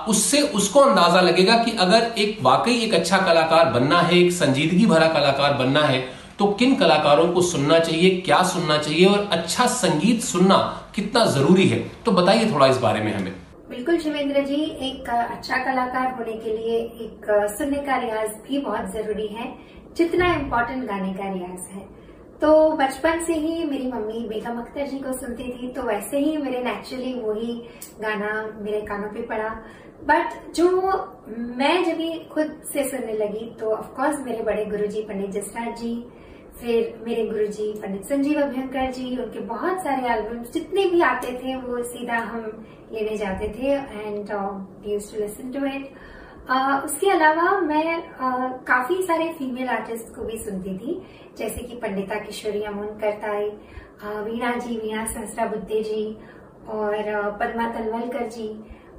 उससे 0.08 0.40
उसको 0.54 0.80
अंदाज़ा 0.80 1.20
लगेगा 1.20 1.54
कि 1.56 1.70
अगर 1.80 2.10
एक 2.18 2.38
वाकई 2.42 2.74
एक 2.76 2.94
अच्छा 2.94 3.18
कलाकार 3.18 3.70
बनना 3.72 4.00
है, 4.00 4.18
एक 4.18 4.32
संजीदगी 4.32 4.86
भरा 4.86 5.06
कलाकार 5.08 5.52
बनना 5.54 5.82
है 5.82 6.00
तो 6.38 6.46
किन 6.54 6.74
कलाकारों 6.74 7.28
को 7.28 7.42
सुनना 7.42 7.78
चाहिए, 7.78 8.10
क्या 8.18 8.42
सुनना 8.44 8.76
चाहिए, 8.78 9.06
और 9.06 9.28
अच्छा 9.32 9.66
संगीत 9.68 10.22
सुनना 10.24 10.56
कितना 10.94 11.24
ज़रूरी 11.26 11.66
है? 11.68 11.78
तो 12.04 12.12
बताइए 12.12 12.50
थोड़ा 12.52 12.66
इस 12.66 12.76
बारे 12.78 13.00
में 13.00 13.14
हमें। 13.14 13.32
बिल्कुल 13.70 13.98
शिवेंद्र 14.00 14.40
जी, 14.44 14.56
एक 14.82 15.08
अच्छा 15.08 15.56
कलाकार 15.64 16.14
होने 16.14 16.32
के 16.34 16.56
लिए 16.56 16.78
एक 17.02 17.26
सुनने 17.50 17.82
का 17.86 17.96
रियाज 17.98 18.30
भी 18.46 18.58
बहुत 18.60 18.90
ज़रूरी 18.92 19.26
है, 19.28 19.46
जितना 19.96 20.32
इम्पोर्टेंट 20.34 20.84
गाने 20.86 21.12
का 21.14 21.32
रियाज 21.32 21.68
है। 21.72 21.82
तो 22.40 22.50
बचपन 22.76 23.20
से 23.24 23.34
ही 23.34 23.64
मेरी 23.64 23.90
मम्मी 23.92 24.24
बेगम 24.28 24.58
अख्तर 24.60 24.86
जी 24.86 24.98
को 24.98 25.12
सुनती 25.12 25.44
थी 25.52 25.68
तो 25.72 25.82
वैसे 25.82 26.18
ही 26.18 26.36
मेरे 26.38 26.62
नेचुरली 26.64 27.12
वही 27.20 27.54
गाना 28.00 28.32
मेरे 28.60 28.80
कानों 28.82 29.08
पे 29.10 29.22
पड़ा। 29.28 29.48
बट 30.04 30.54
जो 30.54 30.70
मैं 31.56 31.84
जब 31.84 32.28
खुद 32.32 32.60
से 32.72 32.88
सुनने 32.90 33.12
लगी 33.14 33.44
तो 33.60 33.70
ऑफ़ 33.72 33.94
कोर्स 33.96 34.18
मेरे 34.26 34.42
बड़े 34.42 34.64
गुरुजी 34.66 35.02
पंडित 35.02 35.30
जसराज 35.32 35.80
जी, 35.80 35.94
फिर 36.60 37.02
मेरे 37.04 37.26
गुरुजी 37.26 37.72
पंडित 37.82 38.04
संजीव 38.06 38.40
अभ्यंकर 38.42 38.90
जी, 38.92 39.16
उनके 39.16 39.40
बहुत 39.46 39.82
सारे 39.84 40.08
एल्बम्स 40.10 40.52
जितने 40.52 40.86
भी 40.86 41.00
आते 41.04 41.32
थे, 41.34 41.54
वो 41.56 41.82
सीधा 41.84 42.18
हम 42.24 42.66
लेने 42.92 43.16
जाते 43.16 43.49
थे 43.59 43.73
and 43.73 44.30
use 44.87 45.12
to 45.14 45.20
listen 45.20 45.52
to 45.52 45.64
it 45.66 45.92
उसके 46.85 47.11
अलावा 47.11 47.50
मैं 47.61 47.97
uh, 47.97 48.66
काफ़ी 48.66 49.02
सारे 49.02 49.28
फीमेल 49.38 49.68
आर्टिस्ट 49.68 50.14
को 50.14 50.25
भी 50.25 50.38
सुनती 50.38 50.76
थी 50.78 51.00
जैसे 51.38 51.62
कि 51.62 51.76
पंडिता 51.82 52.18
किशोरी 52.25 52.62
अमोन 52.62 52.87
करताई 53.00 53.49
uh, 53.50 54.25
वीणा 54.25 54.52
जी 54.56 54.76
वीणा 54.76 55.04
सहसरा 55.06 55.47
बुद्धे 55.47 55.82
जी 55.82 56.04
और 56.68 56.97
uh, 56.97 57.38
पद्मा 57.40 57.68
तलवलकर 57.73 58.26
जी. 58.28 58.49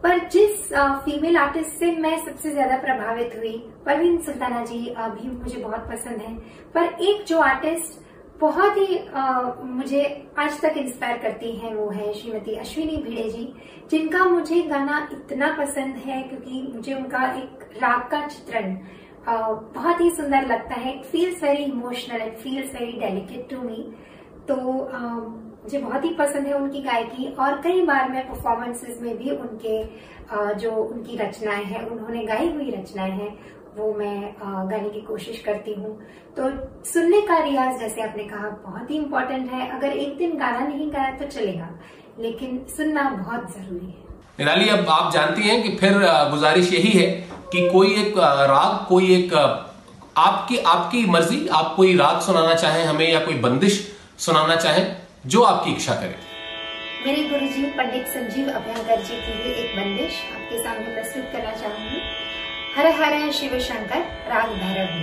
पर 0.03 0.19
जिस 0.29 0.71
फीमेल 1.05 1.38
आर्टिस्ट 1.38 1.71
से 1.79 1.91
मैं 1.95 2.17
सबसे 2.25 2.51
ज़्यादा 2.51 2.77
प्रभावित 2.81 3.33
हुई 3.38 3.57
परवीन 3.86 4.17
सुल्ताना 4.21 4.63
जी 4.65 4.88
अ, 4.88 5.07
भी 5.07 5.29
मुझे 5.31 5.57
बहुत 5.57 5.88
पसंद 5.89 6.21
है. 6.21 6.33
पर 6.75 7.03
एक 7.03 7.24
जो 7.27 7.39
आर्टिस्ट 7.39 8.00
बहुत 8.41 8.77
ही 8.77 8.95
अ, 8.98 9.24
मुझे 9.63 10.03
आज 10.39 10.60
तक 10.62 10.77
इंस्पायर 10.77 11.17
करती 11.17 11.51
हैं 11.55 11.74
वो 11.75 11.89
है 11.89 12.13
श्रीमती 12.13 12.55
अश्विनी 12.55 12.95
भिड़े 13.03 13.29
जी 13.29 13.53
जिनका 13.91 14.24
मुझे 14.25 14.62
गाना 14.69 15.07
इतना 15.13 15.51
पसंद 15.60 15.95
है 16.05 16.21
क्योंकि 16.24 16.62
मुझे 16.75 16.93
उनका 16.93 17.24
एक 17.33 17.69
राग 17.81 18.10
का 18.12 18.25
चित्रण 18.27 18.75
बहुत 19.27 20.00
ही 20.01 20.10
सुंदर 20.12 20.48
लगता 20.48 20.75
है। 20.75 20.93
It 20.95 21.03
feels 21.05 21.43
very 21.43 21.63
emotional 21.63 22.21
it 22.21 22.38
feels 22.38 22.74
very 22.75 22.91
delicate 23.00 23.48
to 23.50 23.62
me 23.62 23.83
तो 24.48 24.55
अ, 24.79 25.00
मुझे 25.63 25.77
बहुत 25.79 26.05
ही 26.05 26.13
पसंद 26.19 26.48
है 26.48 26.53
उनकी 26.53 26.81
गायकी 26.81 27.27
और 27.39 27.62
कई 27.62 27.81
बार 27.86 28.10
मैं 28.12 28.27
परफॉर्मेंसेस 28.29 29.01
में 29.01 29.17
भी 29.17 29.29
उनके 29.31 29.83
जो 30.60 30.71
उनकी 30.71 31.17
रचनाएँ 31.17 31.63
हैं 31.63 31.86
उन्होंने 31.86 32.24
गाई 32.25 32.51
हुई 32.51 32.69
रचनाएँ 32.71 33.12
हैं 33.12 33.31
वो 33.77 33.93
मैं 33.95 34.33
गाने 34.41 34.89
की 34.89 35.01
कोशिश 35.01 35.41
करती 35.41 35.73
हूँ। 35.73 35.91
तो 36.37 36.49
सुनने 36.85 37.21
का 37.21 37.37
रियाज 37.43 37.79
जैसे 37.79 38.01
आपने 38.01 38.23
कहा 38.25 38.49
बहुत 38.65 38.89
ही 38.91 38.95
इम्पोर्टेंट 38.97 39.51
है। 39.51 39.69
अगर 39.71 39.97
एक 39.97 40.17
दिन 40.17 40.37
गाना 40.39 40.67
नहीं 40.67 40.91
गाया 40.93 41.11
तो 41.17 41.27
चलेगा 41.27 41.69
लेकिन 42.19 42.59
सुनना 42.69 43.09
बहुत 43.11 43.51
ज़रूरी 43.53 43.85
है। 43.85 44.09
निराली 44.39 44.69
अब 44.69 44.89
आप 44.89 45.11
जानती 45.13 45.41
हैं 45.41 45.61
कि 45.63 45.75
फिर 45.77 45.93
गुजारिश 46.31 46.73
यही 46.73 46.91
है 46.91 47.07
कि 47.53 47.69
कोई 47.69 47.93
एक 48.01 48.17
राग 48.17 48.85
कोई 48.87 49.13
एक 49.15 49.33
आपकी 50.17 50.57
आपकी 50.67 51.05
मर्ज़ी 51.07 51.47
आप 51.53 51.73
कोई 51.75 51.95
राग 51.97 52.19
सुनाना 52.21 52.55
चाहें 52.55 52.83
हमें 52.85 53.07
या 53.09 53.19
कोई 53.25 53.35
बंदिश 53.41 53.79
सुनाना 54.19 54.55
चाहें 54.55 54.85
जो 55.27 55.43
आपकी 55.43 55.71
इच्छा 55.71 55.93
करे। 55.95 56.15
मेरे 57.05 57.23
गुरुजी 57.29 57.63
पंडित 57.77 58.07
संजीव 58.07 58.49
अभ्यंकर 58.51 59.01
जी 59.03 59.15
की 59.17 59.51
एक 59.53 59.75
बंदिश 59.77 60.19
आपके 60.33 60.63
सामने 60.63 60.93
प्रस्तुत 60.93 61.31
करना 61.31 61.53
चाहूँगी। 61.53 62.01
हर 62.75 62.85
हर 63.01 63.31
शिव 63.31 63.57
शंकर 63.59 64.01
राग 64.29 64.49
भैरव 64.59 64.99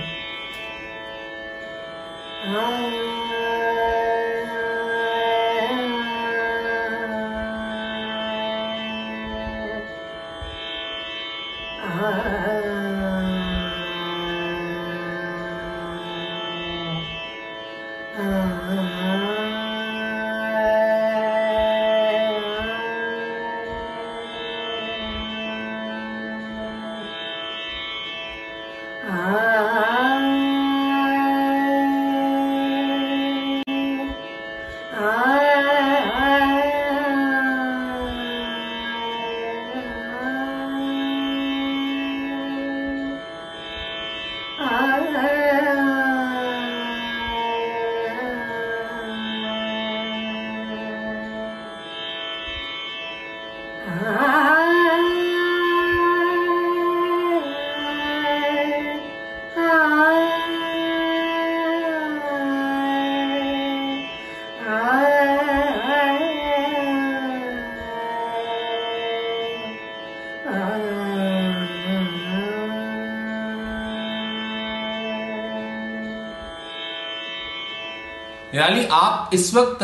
निराली, 78.59 78.85
आप 78.85 79.29
इस 79.33 79.53
वक्त 79.55 79.79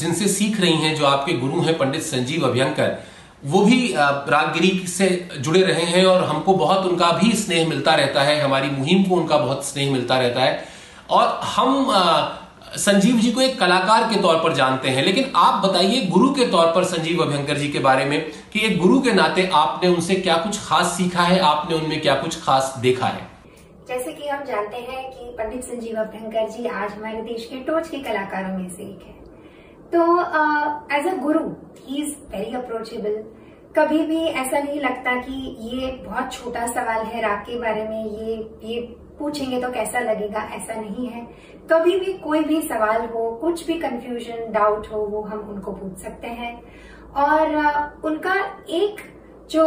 जिनसे 0.00 0.26
सीख 0.28 0.60
रही 0.60 0.74
हैं, 0.74 0.94
जो 0.96 1.06
आपके 1.06 1.32
गुरु 1.34 1.60
हैं, 1.62 1.76
पंडित 1.78 2.02
संजीव 2.02 2.46
अभ्यंकर, 2.48 2.96
वो 3.44 3.60
भी 3.64 3.94
रागगिरी 3.96 4.86
से 4.88 5.06
जुड़े 5.38 5.62
रहे 5.62 5.84
हैं 5.84 6.04
और 6.06 6.24
हमको 6.24 6.54
बहुत 6.54 6.86
उनका 6.86 7.10
भी 7.12 7.32
स्नेह 7.36 7.68
मिलता 7.68 7.94
रहता 7.94 8.22
है, 8.22 8.40
हमारी 8.40 8.70
मुहिम 8.70 9.02
को 9.04 9.16
उनका 9.16 9.36
बहुत 9.38 9.64
स्नेह 9.66 9.92
मिलता 9.92 10.18
रहता 10.18 10.40
है। 10.40 10.64
और 11.10 11.40
हम 11.46 11.92
संजीव 12.76 13.16
जी 13.16 13.30
को 13.32 13.40
एक 13.40 13.58
कलाकार 13.60 14.08
के 14.10 14.20
तौर 14.22 14.36
पर 14.36 14.54
जानते 14.54 14.88
हैं, 14.88 15.04
लेकिन 15.04 15.32
आप 15.36 15.64
बताइए 15.64 16.04
गुरु 16.06 16.30
के 16.34 16.46
तौर 16.46 16.66
पर 16.66 16.84
संजीव 16.84 17.22
अभ्यंकर 17.22 17.58
जी 17.58 17.68
के 17.68 17.78
बारे 17.78 18.04
में, 18.04 18.20
कि 18.52 18.66
एक 18.66 18.78
गुरु 18.78 19.00
के 19.00 19.12
नाते 19.12 19.50
आपने 19.54 19.88
उनसे 19.88 20.14
क्या 20.16 20.36
कुछ 20.36 20.60
खास 20.66 20.96
सीखा 20.96 21.22
है, 21.22 21.40
आपने 21.40 21.76
उनमें 21.76 22.00
क्या 22.00 22.14
कुछ 22.16 22.42
खास 22.42 22.74
देखा 22.78 23.06
है? 23.06 23.29
जैसे 23.90 24.12
कि 24.12 24.28
हम 24.28 24.42
जानते 24.44 24.76
हैं 24.78 25.10
कि 25.10 25.24
पंडित 25.38 25.64
संजीव 25.64 25.96
अभ्यंकर 26.00 26.48
जी 26.48 26.66
आज 26.66 26.92
हमारे 26.92 27.22
देश 27.22 27.46
के 27.46 27.56
टोच 27.64 27.88
के 27.88 27.98
कलाकारों 27.98 28.56
में 28.58 28.68
से 28.70 28.82
एक 28.82 29.02
है। 29.02 29.14
तो 29.92 30.02
as 30.96 31.06
a 31.06 31.14
Guru 31.22 31.40
he 31.78 32.02
is 32.02 32.14
very 32.32 32.54
approachable 32.56 33.16
कभी 33.76 33.98
भी 34.06 34.18
ऐसा 34.18 34.58
नहीं 34.58 34.80
लगता 34.80 35.14
कि 35.22 35.56
ये 35.70 35.90
बहुत 36.04 36.32
छोटा 36.32 36.66
सवाल 36.68 37.06
है 37.06 37.22
राग 37.22 37.40
के 37.46 37.58
बारे 37.60 37.84
में, 37.84 38.04
ये 38.04 38.36
ये 38.64 38.80
पूछेंगे 39.18 39.60
तो 39.60 39.70
कैसा 39.72 40.00
लगेगा, 40.00 40.42
ऐसा 40.54 40.74
नहीं 40.74 41.08
है। 41.08 41.26
कभी 41.72 41.98
भी 42.00 42.12
कोई 42.18 42.44
भी 42.44 42.62
सवाल 42.62 43.06
हो, 43.06 43.30
कुछ 43.40 43.66
भी 43.66 43.78
कंफ्यूजन 43.80 44.52
डाउट 44.52 44.86
हो, 44.92 45.00
वो 45.00 45.22
हम 45.22 45.48
उनको 45.50 45.72
पूछ 45.72 45.98
सकते 45.98 46.28
हैं। 46.28 46.54
और 47.16 48.00
उनका 48.04 48.34
एक 48.70 49.00
जो 49.50 49.62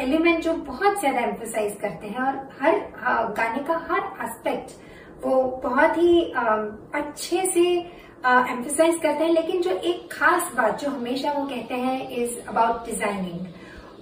एलिमेंट 0.00 0.42
जो 0.42 0.52
बहुत 0.64 0.98
ज़्यादा 1.00 1.20
एम्फोसाइज 1.20 1.76
करते 1.80 2.06
हैं 2.06 2.20
और 2.20 2.36
हर 2.60 2.78
गाने 3.36 3.62
का 3.64 3.76
हर 3.90 4.02
एस्पेक्ट 4.24 4.76
वो 5.24 5.42
बहुत 5.64 5.98
ही 5.98 6.20
अच्छे 6.94 7.44
से 7.46 7.64
एम्फोसाइज 8.26 8.98
करते 9.02 9.24
हैं। 9.24 9.32
लेकिन 9.32 9.62
जो 9.62 9.70
एक 9.70 10.08
खास 10.12 10.52
बात 10.56 10.80
जो 10.80 10.90
हमेशा 10.90 11.32
वो 11.32 11.44
कहते 11.46 11.74
हैं 11.76 12.10
इज़ 12.18 12.38
अबाउट 12.48 12.84
डिज़ाइनिंग 12.86 13.46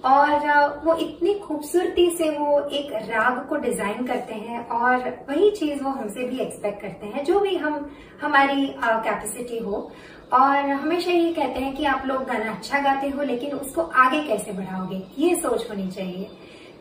और 0.05 0.83
वो 0.85 0.95
इतनी 0.97 1.33
खूबसूरती 1.39 2.09
से 2.17 2.29
वो 2.31 2.59
एक 2.71 2.93
राग 3.09 3.39
को 3.49 3.57
डिज़ाइन 3.59 4.07
करते 4.07 4.35
हैं 4.35 4.67
और 4.71 5.09
वही 5.29 5.51
चीज़ 5.51 5.83
वो 5.83 5.91
हमसे 5.91 6.25
भी 6.25 6.39
एक्सपेक्ट 6.41 6.81
करते 6.83 7.07
हैं, 7.07 7.25
जो 7.25 7.41
भी 7.41 7.57
हम, 7.57 7.91
हमारी 8.23 8.67
कैपेसिटी 8.85 9.59
हो। 9.59 9.91
और 10.33 10.69
हमेशा 10.71 11.11
ये 11.11 11.33
कहते 11.33 11.61
हैं 11.61 11.75
कि 11.77 11.85
आप 11.85 12.03
लोग 12.07 12.25
गाना 12.25 12.53
अच्छा 12.53 12.79
गाते 12.79 13.09
हो, 13.09 13.23
लेकिन 13.23 13.53
उसको 13.53 13.83
आगे 13.83 14.23
कैसे 14.23 14.53
बढ़ाओगे? 14.53 15.03
ये 15.19 15.35
सोच 15.35 15.71
होनी 15.71 15.91
चाहिए। 15.91 16.29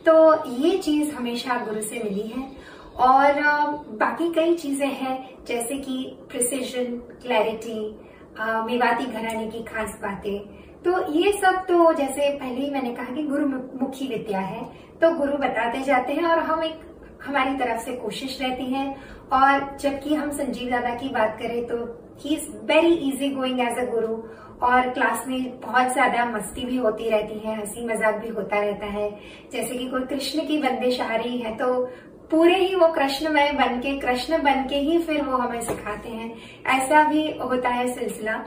तो 0.05 0.13
ये 0.51 0.77
चीज़ 0.77 1.11
हमेशा 1.11 1.57
गुरु 1.65 1.81
से 1.81 2.03
मिली 2.03 2.27
है। 2.27 2.47
और 2.97 3.41
बाकी 3.97 4.31
कई 4.33 4.55
चीज़ें 4.55 4.87
हैं, 4.87 5.45
जैसे 5.47 5.77
कि 5.77 6.17
प्रिसीजन 6.29 6.97
क्लैरिटी 7.21 7.79
मेवाती 8.39 9.05
घराने 9.05 9.47
की 9.47 9.63
खास 9.63 9.99
बातें। 10.01 10.39
तो 10.83 11.11
ये 11.13 11.31
सब 11.31 11.65
तो 11.67 11.93
जैसे 11.93 12.29
पहले 12.29 12.61
ही 12.61 12.69
मैंने 12.69 12.93
कहा 12.95 13.13
कि 13.15 13.23
गुरु 13.23 13.47
मुखी 13.47 14.07
विद्या 14.07 14.39
है। 14.39 14.63
तो 15.01 15.11
गुरु 15.11 15.37
बताते 15.37 15.81
जाते 15.83 16.13
हैं 16.13 16.25
और 16.25 16.39
हम 16.39 16.63
एक, 16.63 16.79
हमारी 17.23 17.55
तरफ़ 17.57 17.81
से 17.81 17.91
कोशिश 17.91 18.41
रहती 18.41 18.65
है। 18.65 18.95
और 19.33 19.77
जबकि 19.81 20.15
हम 20.15 20.31
संजीव 20.31 20.69
दादा 20.69 20.95
की 20.95 21.09
बात 21.09 21.37
करें 21.41 21.65
तो 21.65 21.77
he 22.19 22.35
is 22.35 22.49
very 22.65 22.93
easy 23.09 23.29
going 23.31 23.59
as 23.61 23.77
a 23.79 23.85
guru 23.91 24.15
और 24.63 24.89
क्लास 24.89 25.23
में 25.27 25.59
बहुत 25.61 25.91
ज़्यादा 25.93 26.25
मस्ती 26.27 26.65
भी 26.65 26.77
होती 26.77 27.09
रहती 27.09 27.39
है, 27.39 27.55
हँसी 27.55 27.85
मज़ाक 27.87 28.15
भी 28.15 28.29
होता 28.29 28.59
रहता 28.59 28.85
है। 28.87 29.09
जैसे 29.53 29.75
कि 29.75 29.87
कोई 29.89 30.05
कृष्ण 30.05 30.45
की 30.47 30.57
बंदिश 30.59 30.99
आ 31.01 31.15
रही 31.15 31.37
है 31.37 31.55
तो 31.57 31.73
पूरे 32.31 32.55
ही 32.55 32.75
वो 32.75 32.87
कृष्णमय 32.93 33.51
बन 33.53 33.79
के 33.79 33.97
कृष्ण 33.99 34.41
बन 34.43 34.63
के 34.69 34.75
ही 34.77 34.97
फिर 34.99 35.21
वो 35.23 35.37
हमें 35.37 35.61
सिखाते 35.61 36.09
हैं। 36.09 36.33
ऐसा 36.75 37.03
भी 37.09 37.27
होता 37.39 37.69
है 37.69 37.87
सिलसिला। 37.93 38.43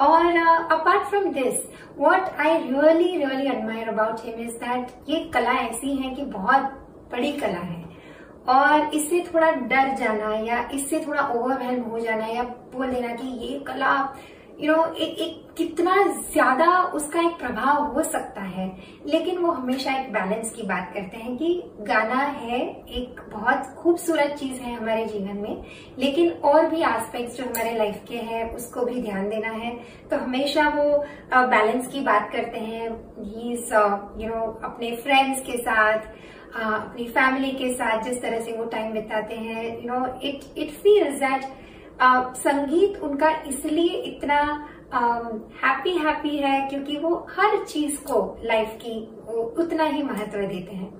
और 0.00 0.36
apart 0.72 1.08
from 1.08 1.24
this 1.32 1.62
what 1.98 2.40
I 2.40 2.58
really 2.60 3.16
really 3.16 3.46
admire 3.48 3.88
about 3.88 4.24
him 4.24 4.40
is 4.44 4.54
that 4.58 5.10
ये 5.10 5.24
कला 5.34 5.52
ऐसी 5.60 5.94
है 5.96 6.14
कि 6.14 6.22
बहुत 6.24 6.62
बड़ी 7.12 7.32
कला 7.32 7.58
है। 7.60 7.83
और 8.48 8.94
इससे 8.94 9.24
थोड़ा 9.24 9.50
डर 9.50 9.94
जाना 9.96 10.34
या 10.46 10.68
इससे 10.74 11.04
थोड़ा 11.06 11.28
ओवरवेलम 11.28 11.82
हो 11.82 11.98
जाना 12.00 12.26
या 12.26 12.42
बोल 12.74 12.90
देना 12.90 13.14
कि 13.14 13.28
ये 13.46 13.58
कला 13.66 13.92
यू 14.60 14.66
you 14.66 14.76
नो 14.76 14.82
know, 14.82 14.94
एक 14.94 15.18
एक 15.18 15.40
कितना 15.56 15.94
ज़्यादा 16.32 16.66
उसका 16.94 17.20
एक 17.20 17.36
प्रभाव 17.38 17.84
हो 17.94 18.02
सकता 18.02 18.40
है। 18.40 18.66
लेकिन 19.06 19.38
वो 19.38 19.50
हमेशा 19.52 19.92
एक 19.92 20.12
बैलेंस 20.12 20.52
की 20.52 20.62
बात 20.62 20.90
करते 20.94 21.16
हैं 21.16 21.36
कि 21.36 21.48
गाना 21.80 22.14
है 22.14 22.60
एक 22.90 23.20
बहुत 23.32 23.74
खूबसूरत 23.78 24.36
चीज़ 24.40 24.60
है 24.62 24.74
हमारे 24.74 25.04
जीवन 25.06 25.36
में 25.38 25.64
लेकिन 25.98 26.30
और 26.44 26.66
भी 26.66 26.82
एस्पेक्ट्स 26.82 27.36
जो 27.38 27.44
हमारे 27.44 27.76
लाइफ 27.78 28.04
के 28.08 28.18
हैं 28.28 28.44
उसको 28.54 28.84
भी 28.84 29.02
ध्यान 29.02 29.28
देना 29.28 29.50
है। 29.50 29.74
तो 30.10 30.16
हमेशा 30.16 30.68
वो 30.76 30.86
बैलेंस 31.34 31.88
की 31.92 32.00
बात 32.02 32.30
करते 32.32 32.58
हैं। 32.60 32.86
यू 34.20 34.28
नो 34.28 34.46
अपने 34.64 34.94
फ्रेंड्स 34.96 35.40
के 35.40 35.58
साथ 35.58 36.08
अपनी 36.54 37.06
फैमिली 37.08 37.50
के 37.52 37.72
साथ 37.74 38.02
जिस 38.04 38.20
तरह 38.22 38.40
से 38.40 38.52
वो 38.56 38.64
टाइम 38.72 38.92
बिताते 38.92 39.34
हैं 39.36 39.64
you 39.66 39.88
know 39.88 40.04
it 40.24 40.58
it 40.58 40.70
feels 40.82 41.18
that 41.20 41.44
संगीत 42.38 42.98
उनका 43.02 43.30
इसलिए 43.48 43.96
इतना 44.04 44.40
हैप्पी 44.94 45.96
हैप्पी 45.98 46.36
है 46.38 46.60
क्योंकि 46.68 46.96
वो 46.98 47.14
हर 47.30 47.64
चीज़ 47.64 47.98
को 48.02 48.18
लाइफ 48.44 48.76
की 48.84 48.98
उतना 49.62 49.84
ही 49.84 50.02
महत्व 50.02 50.38
देते 50.38 50.74
हैं। 50.74 50.92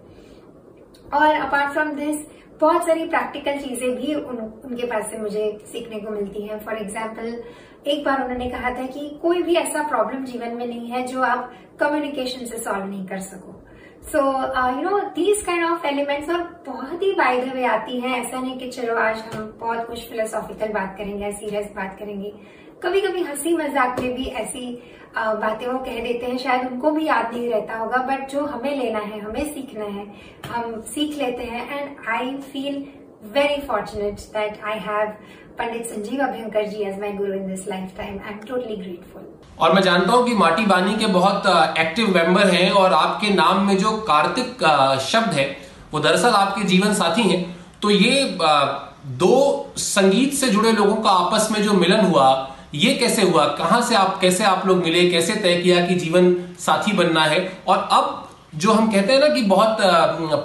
और 1.15 1.35
अपार्ट 1.35 1.73
फ्रॉम 1.73 1.91
दिस 1.97 2.27
बहुत 2.61 2.87
सारी 2.87 3.05
प्रैक्टिकल 3.07 3.59
चीज़ें 3.59 3.95
भी 3.97 4.15
उन, 4.15 4.37
उनके 4.65 4.87
पास 4.87 5.11
से 5.11 5.19
मुझे 5.19 5.59
सीखने 5.73 6.01
को 6.01 6.11
मिलती 6.11 6.43
हैं। 6.43 6.59
फॉर 6.65 6.77
एग्ज़ाम्पल 6.77 7.43
एक 7.91 8.05
बार 8.05 8.23
उन्होंने 8.23 8.49
कहा 8.51 8.71
था 8.71 8.87
कि 8.87 9.09
कोई 9.23 9.43
भी 9.43 9.55
ऐसा 9.57 9.83
प्रॉब्लम 9.89 10.25
जीवन 10.25 10.55
में 10.57 10.67
नहीं 10.67 10.91
है 10.91 11.07
जो 11.07 11.23
आप 11.23 11.53
कम्युनिकेशन 11.81 12.47
से 12.47 12.59
सॉल्व 12.59 12.87
नहीं 12.87 13.07
कर 13.07 13.21
सको। 13.23 13.61
So 14.05 14.19
you 14.19 14.83
know 14.83 14.99
these 15.11 15.43
kind 15.43 15.65
of 15.65 15.87
elements 15.87 16.31
और 16.31 16.43
बहुत 16.67 17.03
ही 17.03 17.13
बाय 17.13 17.41
द 17.41 17.53
वे 17.55 17.65
आती 17.65 18.01
हैं। 18.01 18.17
ऐसा 18.17 18.41
नहीं 18.41 18.59
कि 18.59 18.69
चलो 18.71 18.95
आज 18.97 19.23
हम 19.35 19.47
बहुत 19.61 19.87
कुछ 19.87 20.09
फिलोसॉफिकल 20.09 20.73
बात 20.73 20.95
करेंगे 20.99 21.31
सीरियस 21.33 21.71
बात 21.77 21.97
करेंगे। 21.99 22.33
कभी 22.83 23.01
कभी 23.01 23.23
हँसी 23.23 23.57
मज़ाक 23.57 24.01
में 24.01 24.15
भी 24.15 24.25
ऐसी 24.25 24.67
uh, 25.19 25.35
बातें 25.41 25.67
वो 25.67 25.79
कह 25.79 26.03
देते 26.03 26.27
हैं 26.27 26.39
शायद 26.39 26.67
उनको 26.67 26.91
भी 26.91 27.07
याद 27.07 27.33
नहीं 27.35 27.49
रहता 27.51 27.79
होगा 27.79 27.99
बट 28.07 28.29
जो 28.31 28.45
हमें 28.47 28.77
लेना 28.77 28.99
है 28.99 29.21
हमें 29.21 29.53
सीखना 29.55 29.85
है 29.85 30.07
हम 30.47 30.81
सीख 30.95 31.17
लेते 31.19 31.45
हैं। 31.45 31.63
And 31.71 32.07
I 32.09 32.35
feel 32.53 32.85
very 33.25 33.61
fortunate 33.67 34.21
that 34.33 34.65
I 34.67 34.79
have 34.79 35.09
Pandit 35.59 35.87
Sanjeev 35.87 36.23
Abhyankar 36.23 36.67
ji 36.69 36.83
as 36.85 36.99
my 37.01 37.13
guru 37.13 37.33
in 37.33 37.47
this 37.47 37.67
lifetime 37.99 38.19
I 38.19 38.33
am 38.33 38.39
totally 38.49 38.99
और 39.61 39.73
मैं 39.75 39.83
जानता 39.83 40.13
हूँ 40.13 40.25
कि 40.27 40.35
माटी 40.35 40.65
बानी 40.67 40.95
के 40.97 41.07
बहुत 41.13 41.47
एक्टिव 41.79 42.09
मेंबर 42.15 42.47
हैं 42.47 42.71
और 42.73 42.93
आपके 42.93 43.29
नाम 43.35 43.67
में 43.67 43.77
जो 43.79 43.93
कार्तिक 44.09 44.65
शब्द 45.03 45.33
है, 45.33 45.47
वो 45.93 46.01
दरअसल 46.01 46.35
आपके 46.35 46.65
जीवन 46.65 46.95
साथी 46.95 47.23
हैं। 47.23 47.45
तो 47.83 47.91
ये 47.91 48.39
दो 49.19 49.37
संगीत 49.77 50.35
से 50.35 50.49
जुड़े 50.49 50.73
लोगों 50.73 50.97
का 50.97 51.11
आपस 51.11 51.49
में 51.53 51.63
जो 51.63 51.73
मिलन 51.75 52.05
हुआ, 52.07 52.27
ये 52.75 52.95
कैसे 52.95 53.23
हुआ? 53.23 53.47
कहाँ 53.59 53.81
से 53.83 53.95
आप, 53.95 54.19
कैसे 54.21 54.45
आप 54.45 54.67
लोग 54.67 54.85
मिले? 54.85 55.09
कैसे 55.11 55.35
तय 55.37 55.61
किया 55.63 55.85
कि 55.87 55.95
जीवन 55.95 56.35
साथी 56.61 56.93
बनना 56.93 57.25
है? 57.25 57.41
और 57.69 57.89
अब 57.93 58.29
जो 58.55 58.73
हम 58.73 58.91
कहते 58.93 59.13
हैं 59.13 59.21
ना 59.21 59.29
कि 59.29 59.43
बहुत 59.45 59.77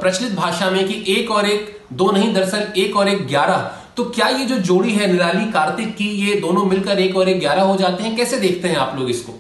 प्रचलित 0.01 0.35
भाषा 0.35 0.69
में 0.69 0.87
कि 0.87 1.03
एक 1.13 1.31
और 1.31 1.47
एक 1.47 1.78
दो 1.91 2.12
नहीं 2.12 2.34
दरअसल 2.34 2.73
एक 2.78 2.95
और 2.97 3.08
एक 3.08 3.25
ग्यारह। 3.28 3.69
तो 3.97 4.04
क्या 4.06 4.28
ये 4.30 4.45
जो 4.45 4.56
जोड़ी 4.63 4.91
है 4.93 5.12
निराली 5.12 5.52
कार्तिक 5.52 5.95
की 5.95 6.10
ये 6.21 6.39
दोनों 6.41 6.63
मिलकर 6.65 6.99
एक 6.99 7.15
और 7.17 7.30
एक 7.30 7.39
ग्यारह 7.39 7.62
हो 7.63 7.75
जाते 7.78 8.04
हैं? 8.04 8.15
कैसे 8.15 8.38
देखते 8.39 8.67
हैं 8.67 8.75
आप 8.78 8.95
लोग 8.99 9.10
इसको? 9.10 9.34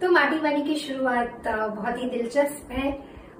तो 0.00 0.10
माटी 0.10 0.38
वाली 0.38 0.62
की 0.62 0.74
शुरुआत 0.78 1.42
बहुत 1.48 2.02
ही 2.02 2.08
दिलचस्प 2.10 2.72
है। 2.72 2.90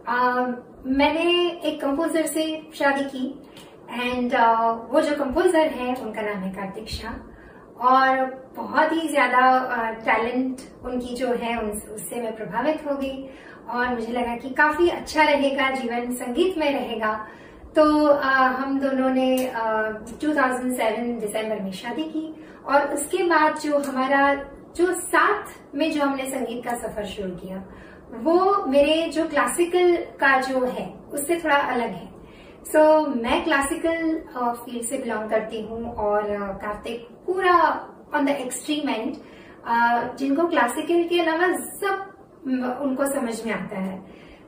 आ, 0.08 0.46
मैंने 0.88 1.30
एक 1.64 1.80
कंपोजर 1.80 2.26
से 2.26 2.44
शादी 2.74 3.04
की 3.06 3.26
एंड 3.92 4.34
वो 4.92 5.00
जो 5.00 5.14
कंपोजर 5.16 5.66
है 5.70 5.94
उनका 5.94 6.22
नाम 6.22 6.42
है 6.42 6.52
कार्तिक 6.52 6.88
शाह। 6.90 7.86
और 7.86 8.24
बहुत 8.56 8.92
ही 8.92 9.08
ज़्यादा 9.08 9.40
टैलेंट 10.04 10.60
उनकी 10.84 11.14
जो 11.14 11.32
है 11.34 11.56
उससे 11.56 12.20
मैं 12.20 12.34
प्रभावित 12.36 12.86
हो 12.86 12.96
गई। 12.96 13.28
और 13.68 13.88
मुझे 13.88 14.12
लगा 14.12 14.36
कि 14.36 14.50
काफ़ी 14.54 14.88
अच्छा 14.90 15.22
रहेगा 15.22 15.70
जीवन 15.72 16.12
संगीत 16.16 16.58
में 16.58 16.70
रहेगा। 16.72 17.12
तो 17.76 18.06
आ, 18.06 18.30
हम 18.30 18.78
दोनों 18.80 19.08
ने 19.10 19.48
आ, 19.48 19.90
2007 20.22 21.20
दिसंबर 21.20 21.60
में 21.62 21.72
शादी 21.72 22.02
की 22.02 22.44
और 22.66 22.94
उसके 22.94 23.22
बाद 23.22 23.58
जो 23.58 23.78
हमारा 23.78 24.34
जो 24.76 24.92
साथ 24.92 25.74
में 25.74 25.90
जो 25.92 26.02
हमने 26.02 26.26
संगीत 26.26 26.64
का 26.64 26.76
सफ़र 26.76 27.04
शुरू 27.06 27.30
किया 27.30 27.62
वो 28.22 28.64
मेरे 28.66 29.02
जो 29.08 29.28
क्लासिकल 29.28 29.96
का 30.20 30.40
जो 30.40 30.64
है 30.66 30.86
उससे 31.12 31.36
थोड़ा 31.36 31.56
अलग 31.56 31.90
है। 31.90 32.08
सो 32.64 32.78
so, 32.78 33.16
मैं 33.16 33.44
क्लासिकल 33.44 34.18
फ़ील्ड 34.36 34.84
से 34.84 34.98
बिलोंग 34.98 35.30
करती 35.30 35.60
हूँ 35.62 35.92
और 35.94 36.22
कार्तिक 36.62 37.06
पूरा 37.26 37.54
ऑन 38.14 38.24
द 38.24 38.28
एक्सट्रीम 38.28 38.88
एंड 38.88 39.14
जिनको 40.16 40.48
क्लासिकल 40.48 41.04
के 41.04 41.20
अलावा 41.20 41.52
सब 41.56 42.80
उनको 42.82 43.06
समझ 43.06 43.46
में 43.46 43.52
आता 43.52 43.78
है। 43.78 44.00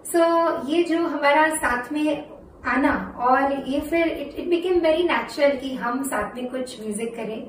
सो 0.05 0.19
so, 0.19 0.69
ये 0.71 0.83
जो 0.83 1.07
हमारा 1.07 1.49
साथ 1.57 1.93
में 1.93 2.38
आना 2.69 2.93
और 3.21 3.53
ये 3.69 3.81
फिर 3.81 4.09
it 4.09 4.39
it 4.39 4.49
became 4.49 4.79
very 4.81 5.03
natural 5.05 5.57
कि 5.59 5.75
हम 5.77 6.03
साथ 6.05 6.37
में 6.37 6.47
कुछ 6.51 6.81
म्यूज़िक 6.81 7.15
करें। 7.17 7.43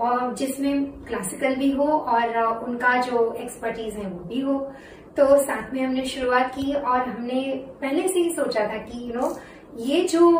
और 0.00 0.34
जिसमें 0.34 0.84
क्लासिकल 1.04 1.54
भी 1.56 1.70
हो 1.70 1.84
और 1.84 2.36
उनका 2.64 2.96
जो 3.02 3.32
एक्सपर्टीज 3.34 3.94
है 3.94 4.06
वो 4.06 4.24
भी 4.28 4.40
हो। 4.40 4.58
तो 5.16 5.36
साथ 5.38 5.72
में 5.74 5.82
हमने 5.82 6.04
शुरुआत 6.06 6.54
की 6.54 6.72
और 6.74 7.00
हमने 7.00 7.42
पहले 7.80 8.06
से 8.08 8.20
ही 8.20 8.30
सोचा 8.34 8.66
था 8.68 8.78
कि 8.78 9.08
यू 9.08 9.14
नो 9.14 9.36
ये 9.80 10.00
जो 10.08 10.30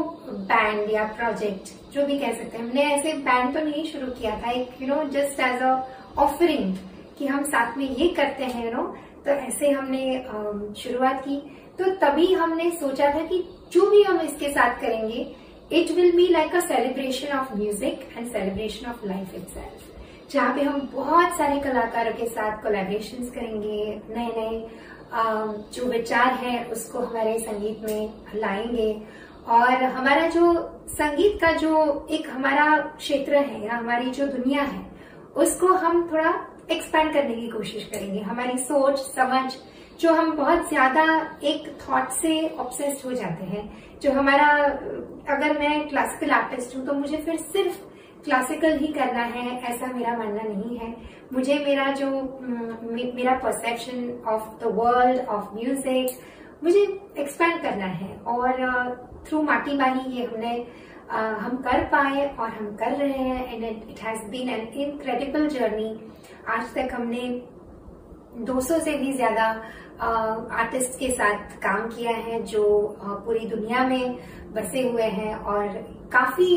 बैंड 0.49 0.91
या 0.91 1.05
प्रोजेक्ट 1.13 1.69
जो 1.95 2.07
भी 2.07 2.19
कह 2.19 2.33
सकते 2.33 2.59
हैं, 2.59 2.65
हमने 2.65 2.83
ऐसे 2.85 3.13
बैंड 3.21 3.55
तो 3.55 3.65
नहीं 3.65 3.85
शुरू 3.87 4.07
किया 4.13 4.37
था। 4.41 4.51
एक 4.51 4.83
you 4.83 4.89
know 4.89 5.03
just 5.11 5.41
as 5.41 5.63
a 5.63 5.77
offering 6.19 6.75
कि 7.19 7.27
हम 7.27 7.45
साथ 7.45 7.77
में 7.79 7.89
ये 7.89 8.09
करते 8.17 8.45
हैं 8.45 8.65
यू 8.65 8.73
नो 8.73 8.83
तो 9.25 9.31
ऐसे 9.31 9.71
हमने 9.71 10.25
शुरुआत 10.79 11.21
की। 11.21 11.37
तो 11.79 11.85
तभी 11.85 12.33
हमने 12.33 12.71
सोचा 12.71 13.15
था 13.15 13.27
कि 13.27 13.49
जो 13.73 13.91
भी 13.91 14.03
हम 14.03 14.21
इसके 14.21 14.49
साथ 14.49 14.81
करेंगे 14.81 15.35
it 15.73 15.91
will 15.91 16.17
be 16.17 16.29
like 16.29 16.55
a 16.55 16.61
celebration 16.61 17.39
of 17.39 17.57
music 17.57 18.09
and 18.17 18.33
celebration 18.33 18.91
of 18.91 19.07
life 19.07 19.35
it 19.35 19.49
जहाँ 20.33 20.55
पे 20.55 20.63
हम 20.63 20.89
बहुत 20.93 21.37
सारे 21.39 21.61
कलाकारों 21.61 22.13
के 22.13 22.27
साथ 22.27 22.63
कोलेब्रेशन 22.63 23.25
करेंगे 23.25 24.01
नए 24.11 24.27
नए 24.27 24.69
जो 25.75 25.85
विचार 25.85 26.33
है, 26.35 26.65
उसको 26.65 26.99
हमारे 26.99 27.39
संगीत 27.39 27.81
में 27.81 28.13
लाएँगे। 28.35 29.03
और 29.49 29.83
हमारा 29.85 30.27
जो 30.29 30.53
संगीत 30.89 31.41
का 31.41 31.53
जो 31.53 32.07
एक 32.11 32.29
हमारा 32.31 32.77
क्षेत्र 32.79 33.37
है 33.37 33.67
या 33.67 33.77
हमारी 33.77 34.11
जो 34.11 34.27
दुनिया 34.27 34.63
है, 34.63 34.87
उसको 35.37 35.67
हम 35.67 36.09
थोड़ा 36.13 36.33
एक्सपैंड 36.71 37.13
करने 37.13 37.35
की 37.35 37.49
कोशिश 37.49 37.85
करेंगे। 37.85 38.21
हमारी 38.21 38.59
सोच, 38.59 38.99
समझ 38.99 39.53
जो 40.03 40.13
हम 40.15 40.31
बहुत 40.37 40.69
ज़्यादा 40.69 41.03
एक 41.45 41.67
थॉट 41.81 42.09
से 42.13 42.33
ऑब्सेस्ड 42.61 43.05
हो 43.07 43.13
जाते 43.13 43.45
हैं 43.47 43.63
जो 44.03 44.13
हमारा 44.13 44.47
अगर 45.35 45.59
मैं 45.59 45.89
क्लासिकल 45.89 46.31
आर्टिस्ट 46.31 46.77
हूँ 46.77 46.85
तो 46.87 46.93
मुझे 46.95 47.17
फिर 47.17 47.37
सिर्फ़ 47.39 47.77
क्लासिकल 48.25 48.77
ही 48.79 48.87
करना 48.93 49.25
है 49.35 49.45
ऐसा 49.63 49.87
मेरा 49.87 50.17
मानना 50.19 50.43
नहीं 50.43 50.77
है। 50.79 50.95
मुझे 51.33 51.59
मेरा 51.65 51.87
जो 51.93 52.09
मेरा 53.15 53.35
perception 53.45 54.11
of 54.29 54.49
the 54.61 54.73
world 54.75 55.21
of 55.29 55.55
music 55.55 56.19
मुझे 56.65 56.83
एक्सपैंड 57.19 57.63
करना 57.63 57.87
है। 57.87 58.17
और 58.27 59.23
थ्रू 59.29 59.43
माटी 59.43 59.77
बाही 59.77 60.11
ये 60.13 60.25
हमने 60.27 60.55
uh, 61.09 61.39
हम 61.39 61.57
कर 61.63 61.85
पाए 61.87 62.27
और 62.31 62.49
हम 62.51 62.75
कर 62.77 62.97
रहे 62.97 63.19
हैं 63.21 63.55
and 63.55 63.65
it 63.65 64.01
has 64.03 64.25
been 64.31 64.49
an 64.51 64.67
incredible 64.81 65.49
journey 65.49 65.95
आज 66.49 66.75
तक 66.75 66.95
हमने 66.95 67.25
200 68.47 68.81
से 68.81 68.97
भी 68.99 69.13
ज़्यादा 69.13 69.47
आर्टिस्ट 70.01 70.99
के 70.99 71.11
साथ 71.11 71.57
काम 71.63 71.89
किया 71.89 72.17
है 72.19 72.43
जो 72.43 72.65
पूरी 73.01 73.47
दुनिया 73.49 73.87
में 73.89 74.19
बसे 74.55 74.89
हुए 74.89 75.09
हैं 75.19 75.35
और 75.35 75.69
काफ़ी 76.13 76.57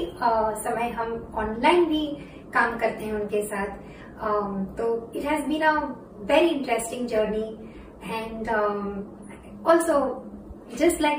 समय 0.63 0.89
हम 0.89 1.13
ऑनलाइन 1.35 1.85
भी 1.85 2.05
काम 2.53 2.77
करते 2.79 3.05
हैं 3.05 3.13
उनके 3.13 3.41
साथ 3.47 4.77
तो 4.77 4.89
it 5.15 5.25
has 5.25 5.47
been 5.47 5.61
a 5.61 5.73
very 6.31 6.47
interesting 6.49 7.07
journey 7.07 7.47
and 8.03 8.49
also 9.67 9.99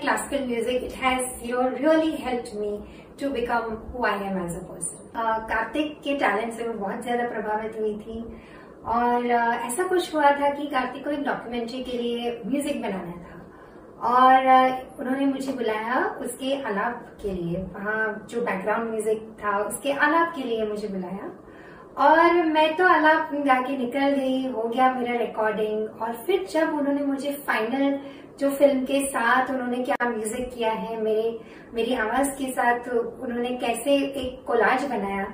classical 0.03 0.47
music, 0.47 0.83
it 0.83 0.93
has 0.93 1.43
you 1.43 1.53
know 1.53 1.69
really 1.73 2.17
helped 2.17 2.55
me 2.55 2.81
to 3.19 3.31
become 3.31 3.77
who 3.93 4.05
I 4.05 4.17
am 4.23 4.39
as 4.39 4.57
a 4.57 4.61
person. 4.61 4.99
Uh, 5.15 5.39
Kartik 5.49 6.01
के 6.05 6.15
टैलेंट 6.19 6.53
से 6.55 6.65
मैं 6.65 6.79
बहुत 6.79 7.03
ज़्यादा 7.03 7.29
प्रभावित 7.29 7.77
हुई 7.79 7.95
थी 7.99 8.17
और 8.87 9.27
ऐसा 9.27 9.87
कुछ 9.89 10.15
हुआ 10.15 10.31
था 10.33 10.51
कि 10.51 10.67
कार्तिक 10.67 11.05
को 11.05 11.11
एक 11.11 11.25
डॉक्यूमेंट्री 11.25 11.83
के 11.85 11.99
लिए 11.99 12.31
म्यूज़िक 12.47 12.83
बनाना 12.83 13.13
था। 13.23 13.35
और 14.07 14.47
उन्होंने 15.01 15.27
मुझे 15.27 15.53
बुलाया 15.53 16.05
उसके 16.23 16.55
आलाप 16.63 17.17
के 17.23 17.33
लिए। 17.33 17.63
वहाँ 17.75 18.27
जो 18.31 18.41
बैकग्राउंड 18.41 18.91
म्यूज़िक 18.91 19.23
था, 19.43 19.59
उसके 19.59 19.93
आलाप 19.93 20.33
के 20.37 20.43
लिए 20.43 20.67
मुझे 20.67 20.89
बुलाया। 20.89 21.33
और 21.99 22.45
मैं 22.47 22.77
तो 22.77 22.87
आलाप 22.87 23.31
गा 23.47 23.61
के 23.61 23.77
निकल 23.79 24.11
गई, 24.11 24.47
हो 24.47 24.63
गया 24.69 24.93
मेरा 24.95 25.17
रिकॉर्डिंग 25.19 26.03
और 26.03 26.13
फिर 26.27 26.47
जब 26.51 26.75
उन्होंने 26.75 27.05
मुझे 27.05 27.33
फाइनल 27.47 27.99
जो 28.41 28.51
फ़िल्म 28.51 28.85
के 28.85 29.01
साथ 29.07 29.51
उन्होंने 29.51 29.83
क्या 29.85 30.09
म्यूज़िक 30.09 30.51
किया 30.55 30.73
है, 30.73 31.01
मेरे, 31.03 31.39
मेरी 31.75 31.95
आवाज़ 31.97 32.31
के 32.39 32.51
साथ 32.53 32.89
उन्होंने 32.89 33.57
कैसे 33.57 33.97
एक 33.97 34.45
कोलाज 34.47 34.85
बनाया 34.91 35.27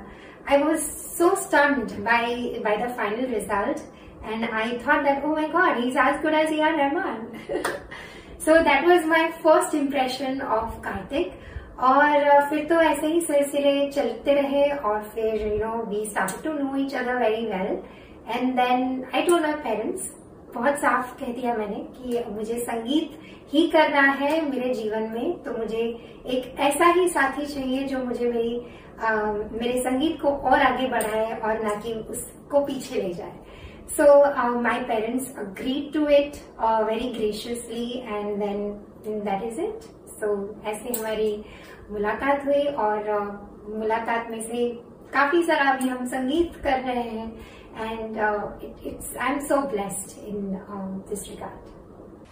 I 0.47 0.59
was 0.59 0.83
so 1.17 1.35
stunned 1.35 2.05
by 2.05 2.61
by 2.65 2.77
the 2.77 2.89
final 2.95 3.29
result, 3.29 3.83
and 4.25 4.45
I 4.45 4.79
thought 4.79 5.05
that 5.05 5.23
oh 5.25 5.35
my 5.35 5.49
god, 5.49 5.83
he's 5.83 5.97
as 5.97 6.21
good 6.23 6.35
as 6.35 6.51
E.R. 6.51 6.77
Rahman. 6.77 7.65
so 8.39 8.63
that 8.63 8.85
was 8.85 9.05
my 9.07 9.33
first 9.43 9.75
impression 9.75 10.41
of 10.41 10.83
Karthik. 10.83 11.33
और 11.81 12.49
फिर 12.49 12.65
तो 12.69 12.81
ऐसे 12.83 13.07
ही 13.07 13.21
सिलसिले 13.21 13.91
चलते 13.91 14.35
रहे 14.35 14.65
और 14.71 15.03
फिर 15.15 15.47
you 15.47 15.59
know 15.59 15.83
we 15.91 16.05
start 16.07 16.43
to 16.45 16.53
know 16.53 16.77
each 16.79 16.95
other 16.95 17.17
very 17.19 17.47
well 17.47 17.79
and 18.37 18.53
then 18.57 19.05
I 19.15 19.23
told 19.23 19.47
my 19.47 19.55
parents 19.63 20.11
बहुत 20.55 20.79
साफ़ 20.81 21.15
कह 21.21 21.33
दिया 21.33 21.55
मैंने 21.57 21.77
कि 21.97 22.25
मुझे 22.33 22.59
संगीत 22.65 23.19
ही 23.53 23.67
करना 23.71 24.03
है 24.21 24.31
मेरे 24.51 24.75
जीवन 24.75 25.11
में 25.15 25.43
तो 25.45 25.57
मुझे 25.59 25.83
एक 26.35 26.55
ऐसा 26.69 26.87
ही 26.93 27.09
साथी 27.09 27.47
चाहिए 27.47 27.85
जो 27.89 28.05
मुझे 28.05 28.31
मेरी 28.31 28.55
मेरे 29.03 29.81
संगीत 29.83 30.21
को 30.21 30.29
और 30.29 30.63
आगे 30.63 30.87
बढ़ाए 30.89 31.35
और 31.35 31.63
ना 31.63 31.75
कि 31.81 31.93
उसको 32.11 32.61
पीछे 32.67 33.03
ले 33.03 33.13
जाए 33.15 33.41
so 33.97 34.61
my 34.61 34.81
parents 34.89 35.35
agreed 35.39 35.93
to 35.93 36.07
it 36.09 36.37
very 36.61 37.13
graciously 37.15 37.91
and 37.99 38.39
then 38.39 39.21
that 39.21 39.43
is 39.43 39.61
it 39.61 39.83
so 40.11 40.35
ऐसे 40.67 40.95
हमारी 40.95 41.33
मुलाकात 41.91 42.47
हुई 42.47 42.65
और 42.65 43.11
uh, 43.11 43.79
मुलाकात 43.79 44.31
में 44.31 44.41
से 44.43 44.69
काफ़ी 45.13 45.43
सारा 45.43 45.71
अभी 45.71 45.89
हम 45.89 46.07
संगीत 46.09 46.57
कर 46.65 46.81
रहे 46.81 47.03
हैं 47.03 47.33
and 47.81 48.17
it's 48.87 49.17
I 49.17 49.33
am 49.33 49.39
so 49.47 49.61
blessed 49.69 50.19
in 50.29 50.57
this 51.09 51.29
regard. 51.29 51.72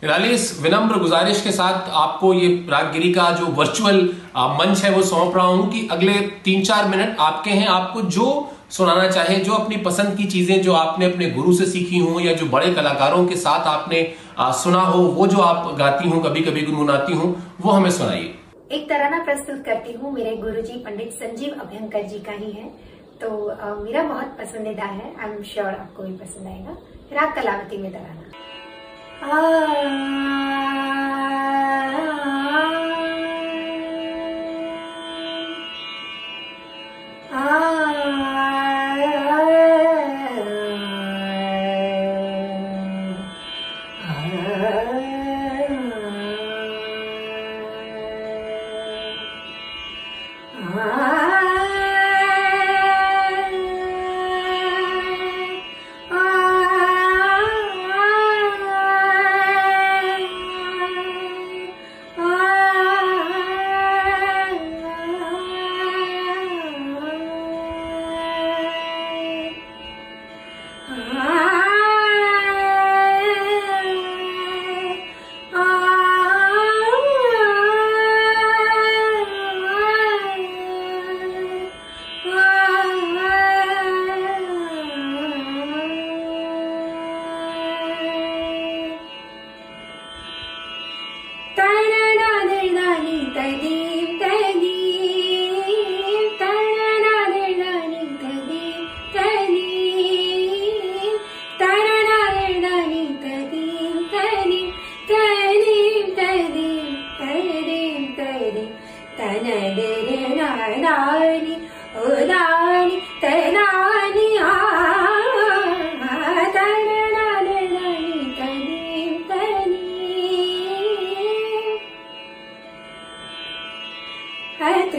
निराली 0.03 0.29
इस 0.29 0.45
विनम्र 0.63 0.99
गुजारिश 0.99 1.41
के 1.43 1.51
साथ 1.53 1.89
आपको 2.03 2.33
ये 2.35 2.47
रागगिरी 2.71 3.13
का 3.13 3.31
जो 3.31 3.47
वर्चुअल 3.57 3.99
मंच 4.37 4.83
है 4.85 4.91
वो 4.91 5.03
सौंप 5.03 5.37
रहा 5.37 5.47
हूँ 5.47 5.69
कि 5.73 5.87
अगले 5.93 6.13
तीन 6.45 6.63
चार 6.65 6.89
मिनट 6.89 7.17
आपके 7.21 7.51
हैं 7.51 7.67
आपको 7.69 8.03
जो 8.17 8.29
सुनाना 8.71 9.09
चाहे 9.11 9.37
जो 9.39 9.53
अपनी 9.55 9.77
पसंद 9.85 10.17
की 10.19 10.25
चीज़ें 10.27 10.63
जो 10.63 10.73
आपने 10.75 11.07
अपने 11.07 11.31
गुरु 11.31 11.53
से 11.53 11.67
सीखी 11.67 11.99
हो 11.99 12.21
या 12.21 12.33
जो 12.35 12.47
बड़े 12.47 12.73
कलाकारों 12.75 13.27
के 13.27 13.37
साथ 13.37 13.67
आपने 13.67 14.01
आ, 14.39 14.51
सुना 14.53 14.81
हो 14.81 15.03
वो 15.03 15.27
जो 15.27 15.41
आप 15.41 15.75
गाती 15.79 16.09
हूँ 16.09 16.23
कभी 16.25 16.43
कभी 16.43 16.63
गुनगुनाती 16.63 17.13
हूँ 17.13 17.35
वो 17.61 17.71
हमें 17.71 17.91
सुनाइए। 17.91 18.35
एक 18.73 18.89
तराना 18.89 19.23
प्रस्तुत 19.25 19.63
करती 19.67 19.93
हूँ 19.93 20.13
मेरे 20.15 20.37
गुरुजी 20.39 20.79
पंडित 20.85 21.13
संजीव 21.15 21.61
अभ्यंकर 21.61 22.09
जी 22.09 22.19
का 22.21 22.33
ही 22.35 22.51
है। 22.53 22.69
तो 23.21 23.29
आ, 23.49 23.75
मेरा 23.75 24.03
बहुत 24.05 24.37
पसंदीदा 24.41 24.85
है 24.87 25.15
आई 25.15 25.31
एम 25.31 25.43
श्योर 25.53 25.71
आपको 25.71 26.03
भी 26.03 26.17
पसंद 26.17 26.47
आएगा। 26.49 26.77
राग 27.13 27.35
कलावती 27.37 27.79
में 27.79 27.91
तराना। 27.93 28.30
Ah. 29.23 30.01
Ah. 37.33 38.00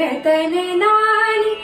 रतन 0.02 0.54
नारी 0.84 1.56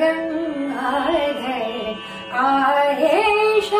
गन् 0.00 0.72
आश 2.44 3.70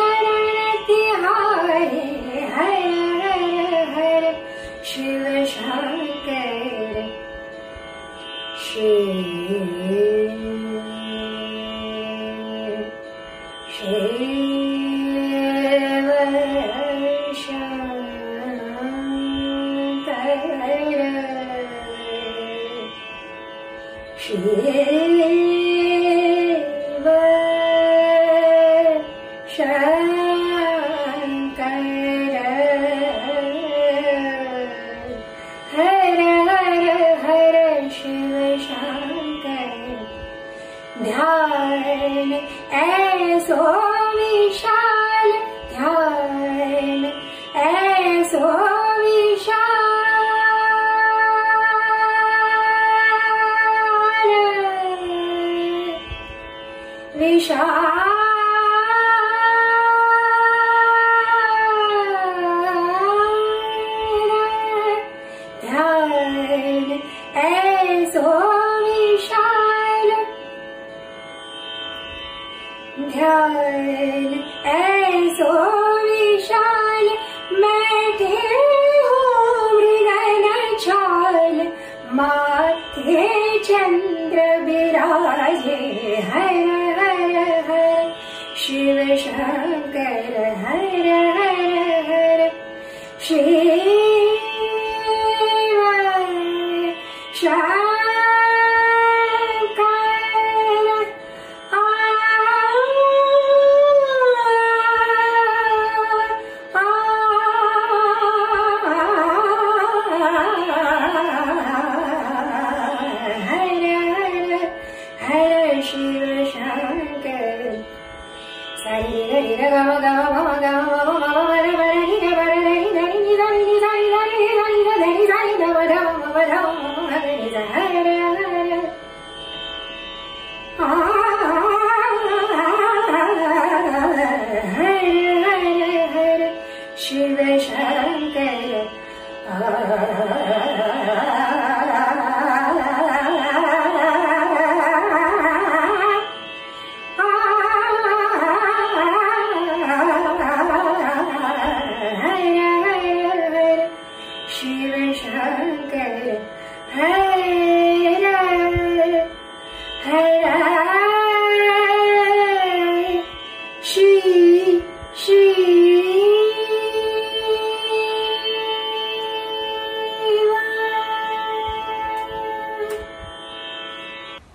啥？ 57.39 58.28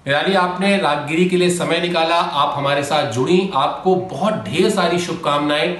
निराली 0.06 0.34
आपने 0.34 0.76
रागगिरी 0.76 1.24
के 1.24 1.36
लिए 1.36 1.50
समय 1.50 1.80
निकाला, 1.80 2.14
आप 2.14 2.54
हमारे 2.56 2.82
साथ 2.84 3.12
जुड़ी। 3.12 3.50
आपको 3.54 3.94
बहुत 3.96 4.34
ढेर 4.34 4.68
सारी 4.70 4.98
शुभकामनाएँ। 4.98 5.76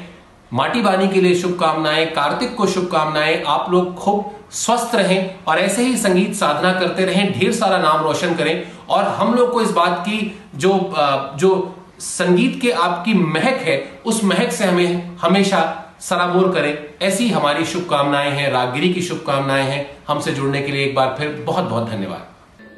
माटी 0.52 0.80
बानी 0.80 1.08
के 1.08 1.20
लिए 1.20 1.34
शुभकामनाएँ, 1.34 2.06
कार्तिक 2.06 2.54
को 2.56 2.66
शुभकामनाएँ। 2.66 3.42
आप 3.46 3.70
लोग 3.70 3.94
खूब 3.94 4.30
स्वस्थ 4.50 4.94
रहें 4.94 5.44
और 5.48 5.58
ऐसे 5.58 5.82
ही 5.82 5.96
संगीत 5.96 6.34
साधना 6.34 6.72
करते 6.72 7.04
रहें, 7.04 7.32
ढेर 7.32 7.52
सारा 7.52 7.78
नाम 7.78 8.02
रोशन 8.02 8.34
करें। 8.34 8.68
और 8.88 9.04
हम 9.04 9.34
लोग 9.34 9.52
को 9.52 9.62
इस 9.62 9.70
बात 9.70 10.02
की 10.08 10.40
जो 10.54 10.92
जो 11.36 11.74
संगीत 12.00 12.60
के 12.62 12.70
आपकी 12.70 13.14
महक 13.14 13.62
है, 13.62 14.00
उस 14.06 14.24
महक 14.24 14.52
से 14.52 14.64
हमें 14.64 15.16
हमेशा 15.16 15.80
सराबोर 16.00 16.52
करें। 16.52 17.06
ऐसी 17.06 17.28
हमारी 17.28 17.64
शुभकामनाएँ 17.64 18.30
हैं, 18.30 18.50
रागगिरी 18.50 18.94
की 18.94 19.02
शुभकामनाएँ 19.02 19.70
हैं। 19.70 19.86
हमसे 20.08 20.32
जुड़ने 20.32 20.62
के 20.62 20.72
लिए 20.72 20.84
एक 20.86 20.94
बार 20.94 21.14
फिर 21.18 21.42
बहुत 21.46 21.64
बहुत 21.64 21.90
धन्यवाद। 21.90 22.33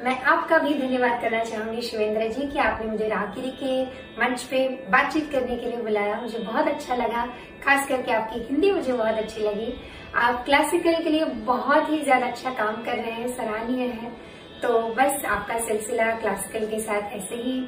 मैं 0.07 0.19
आपका 0.23 0.57
भी 0.57 0.73
धन्यवाद 0.73 1.21
करना 1.21 1.43
चाहूँगी 1.43 1.81
शिवेंद्र 1.81 2.27
जी 2.33 2.47
कि 2.47 2.59
आपने 2.59 2.85
मुझे 2.87 3.07
राहगिरी 3.07 3.49
के 3.63 3.81
मंच 4.19 4.43
पे 4.43 4.59
बातचीत 4.89 5.31
करने 5.31 5.55
के 5.57 5.65
लिए 5.65 5.81
बुलाया। 5.81 6.19
मुझे 6.21 6.39
बहुत 6.39 6.67
अच्छा 6.67 6.95
लगा। 6.95 7.25
खास 7.65 7.87
करके 7.87 8.11
आपकी 8.11 8.39
हिंदी 8.39 8.71
मुझे 8.71 8.93
बहुत 8.93 9.17
अच्छी 9.17 9.41
लगी। 9.41 9.73
आप 10.15 10.45
क्लासिकल 10.45 11.03
के 11.03 11.09
लिए 11.09 11.25
बहुत 11.51 11.89
ही 11.89 12.01
ज़्यादा 12.03 12.27
अच्छा 12.27 12.53
काम 12.53 12.81
कर 12.83 12.95
रहे 12.95 13.11
हैं, 13.11 13.27
सराहनीय 13.27 13.87
है। 13.87 14.11
तो 14.61 14.81
बस 14.93 15.25
आपका 15.25 15.59
सिलसिला 15.59 16.09
क्लासिकल 16.15 16.65
के 16.65 16.79
साथ 16.79 17.11
ऐसे 17.13 17.35
ही 17.35 17.59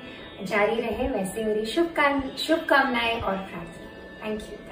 जारी 0.44 0.82
रहे। 0.82 1.10
वैसे 1.10 1.44
मेरी 1.44 1.66
शुभकामनाएँ 1.66 3.20
और 3.22 3.38
प्रार्थना। 3.38 4.26
Thank 4.26 4.42
you 4.42 4.69